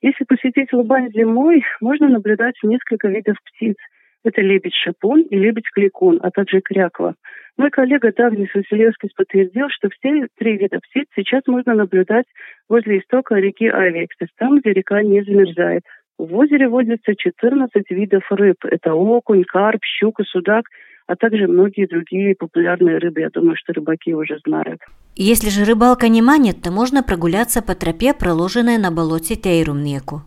Если 0.02 0.26
посетить 0.26 0.74
Лубань 0.74 1.12
зимой, 1.14 1.64
можно 1.80 2.10
наблюдать 2.10 2.56
несколько 2.64 3.08
видов 3.08 3.38
птиц. 3.46 3.76
Это 4.24 4.42
лебедь-шипун 4.42 5.22
и 5.22 5.36
лебедь-кликун, 5.38 6.20
а 6.22 6.32
также 6.32 6.62
кряква. 6.62 7.16
Мой 7.58 7.70
коллега 7.70 8.12
Дагнис 8.12 8.50
Василевский 8.54 9.10
подтвердил, 9.16 9.68
что 9.70 9.90
все 9.90 10.28
три 10.38 10.58
вида 10.58 10.80
птиц 10.80 11.08
сейчас 11.16 11.44
можно 11.48 11.76
наблюдать 11.76 12.26
возле 12.68 13.00
истока 13.00 13.36
реки 13.36 13.68
Айвекстес, 13.68 14.28
там, 14.38 14.60
где 14.60 14.74
река 14.74 15.02
не 15.04 15.24
замерзает. 15.24 15.84
В 16.18 16.36
озере 16.36 16.68
водится 16.68 17.16
14 17.16 17.72
видов 17.92 18.24
рыб. 18.32 18.58
Это 18.66 18.94
окунь, 18.94 19.44
карп, 19.44 19.82
щука, 19.84 20.24
судак– 20.24 20.66
а 21.08 21.16
также 21.16 21.48
многие 21.48 21.88
другие 21.88 22.36
популярные 22.36 22.98
рыбы. 22.98 23.22
Я 23.22 23.30
думаю, 23.30 23.56
что 23.56 23.74
рыбаки 23.74 24.14
уже 24.14 24.40
знают. 24.46 24.82
Если 25.16 25.50
же 25.50 25.66
рыбалка 25.66 26.08
не 26.08 26.22
манит, 26.22 26.62
то 26.62 26.72
можно 26.72 27.04
прогуляться 27.04 27.62
по 27.62 27.76
тропе, 27.76 28.14
проложенной 28.14 28.78
на 28.78 28.92
болоте 28.92 29.36
Тейрумнеку. 29.36 30.22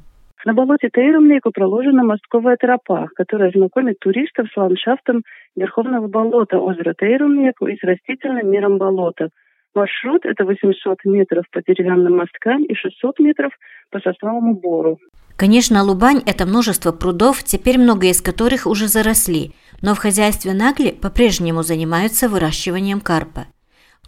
На 0.45 0.55
болоте 0.55 0.89
Тейрумнеку 0.93 1.51
проложена 1.51 2.05
мостковая 2.05 2.57
тропа, 2.57 3.09
которая 3.17 3.51
знакомит 3.51 3.99
туристов 3.99 4.47
с 4.53 4.57
ландшафтом 4.57 5.23
Верховного 5.57 6.07
болота 6.07 6.59
озера 6.59 6.95
Тейрумнеку 6.95 7.67
и 7.67 7.77
с 7.77 7.83
растительным 7.83 8.51
миром 8.51 8.79
болота. 8.79 9.31
Маршрут– 9.75 10.23
это 10.25 10.45
800 10.45 11.05
метров 11.05 11.45
по 11.53 11.61
деревянным 11.61 12.17
мосткам 12.17 12.65
и 12.65 12.75
600 12.75 13.19
метров 13.19 13.53
по 13.91 14.01
сосновому 14.01 14.55
бору. 14.55 14.99
Конечно, 15.37 15.85
Лубань– 15.85 16.21
это 16.27 16.47
множество 16.47 16.91
прудов, 16.91 17.45
теперь 17.45 17.79
много 17.79 18.07
из 18.07 18.21
которых 18.21 18.67
уже 18.67 18.89
заросли, 18.89 19.53
но 19.81 19.95
в 19.95 19.99
хозяйстве 19.99 20.55
Нагли 20.55 20.91
по-прежнему 20.91 21.63
занимаются 21.63 22.29
выращиванием 22.29 23.01
карпа. 23.01 23.47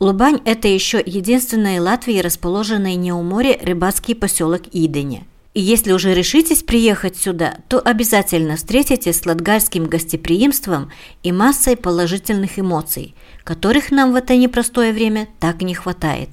Лубань– 0.01 0.41
это 0.45 0.67
еще 0.69 1.03
единственный 1.05 1.79
Латвии 1.79 2.21
расположенный 2.21 2.95
не 2.95 3.13
у 3.13 3.23
моря 3.23 3.59
рыбацкий 3.63 4.15
поселок 4.15 4.63
Идене. 4.73 5.27
И 5.53 5.61
если 5.61 5.93
уже 5.93 6.15
решитесь 6.15 6.63
приехать 6.63 7.17
сюда, 7.17 7.57
то 7.69 7.81
обязательно 7.81 8.57
встретитесь 8.57 9.19
с 9.19 9.27
латгальским 9.27 9.87
гостеприимством 9.87 10.93
и 11.25 11.33
массой 11.33 11.77
положительных 11.77 12.59
эмоций, 12.59 13.15
которых 13.43 13.91
нам 13.91 14.13
в 14.13 14.15
это 14.15 14.37
непростое 14.37 14.93
время 14.93 15.29
так 15.41 15.61
не 15.61 15.75
хватает. 15.75 16.31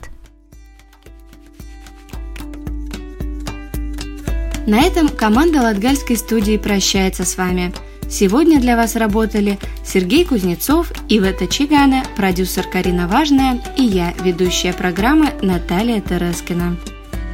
На 4.67 4.81
этом 4.81 5.09
команда 5.09 5.61
Латгальской 5.61 6.17
студии 6.17 6.57
прощается 6.57 7.23
с 7.23 7.37
вами. 7.37 7.73
Сегодня 8.09 8.59
для 8.59 8.77
вас 8.77 8.95
работали 8.95 9.59
Сергей 9.85 10.23
Кузнецов, 10.23 10.91
Ивета 11.09 11.45
Чигана, 11.45 12.03
продюсер 12.15 12.65
Карина 12.65 13.07
Важная 13.07 13.61
и 13.75 13.83
я, 13.83 14.13
ведущая 14.23 14.71
программы 14.71 15.33
Наталья 15.41 15.99
Терескина. 15.99 16.77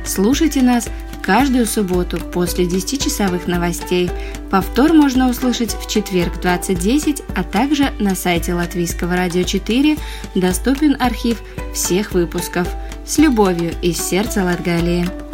Слушайте 0.03 0.63
нас 0.63 0.89
каждую 1.21 1.67
субботу 1.67 2.17
после 2.17 2.65
10-часовых 2.65 3.47
новостей. 3.47 4.09
Повтор 4.49 4.93
можно 4.93 5.29
услышать 5.29 5.75
в 5.75 5.87
четверг 5.87 6.33
20.10, 6.43 7.23
а 7.35 7.43
также 7.43 7.91
на 7.99 8.15
сайте 8.15 8.55
Латвийского 8.55 9.15
радио 9.15 9.43
4 9.43 9.95
доступен 10.33 10.97
архив 10.99 11.41
всех 11.73 12.13
выпусков. 12.13 12.67
С 13.05 13.19
любовью 13.19 13.73
из 13.81 13.97
сердца 13.97 14.43
Латгалии. 14.43 15.32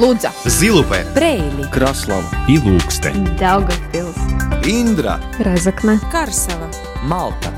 Лудза, 0.00 0.32
Zilupē, 0.48 1.04
Preili, 1.12 1.66
Kraslava, 1.68 2.24
Ilūkste, 2.48 3.12
Daugavpils, 3.36 4.16
Индра, 4.64 5.20
Разокна, 5.38 6.00
Карсела, 6.10 6.70
Малта. 7.02 7.52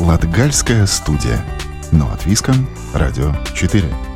Латгальская 0.00 0.84
студия. 0.86 1.40
Но 1.92 2.10
от 2.10 2.26
Виском, 2.26 2.68
Радио 2.92 3.32
4. 3.54 4.07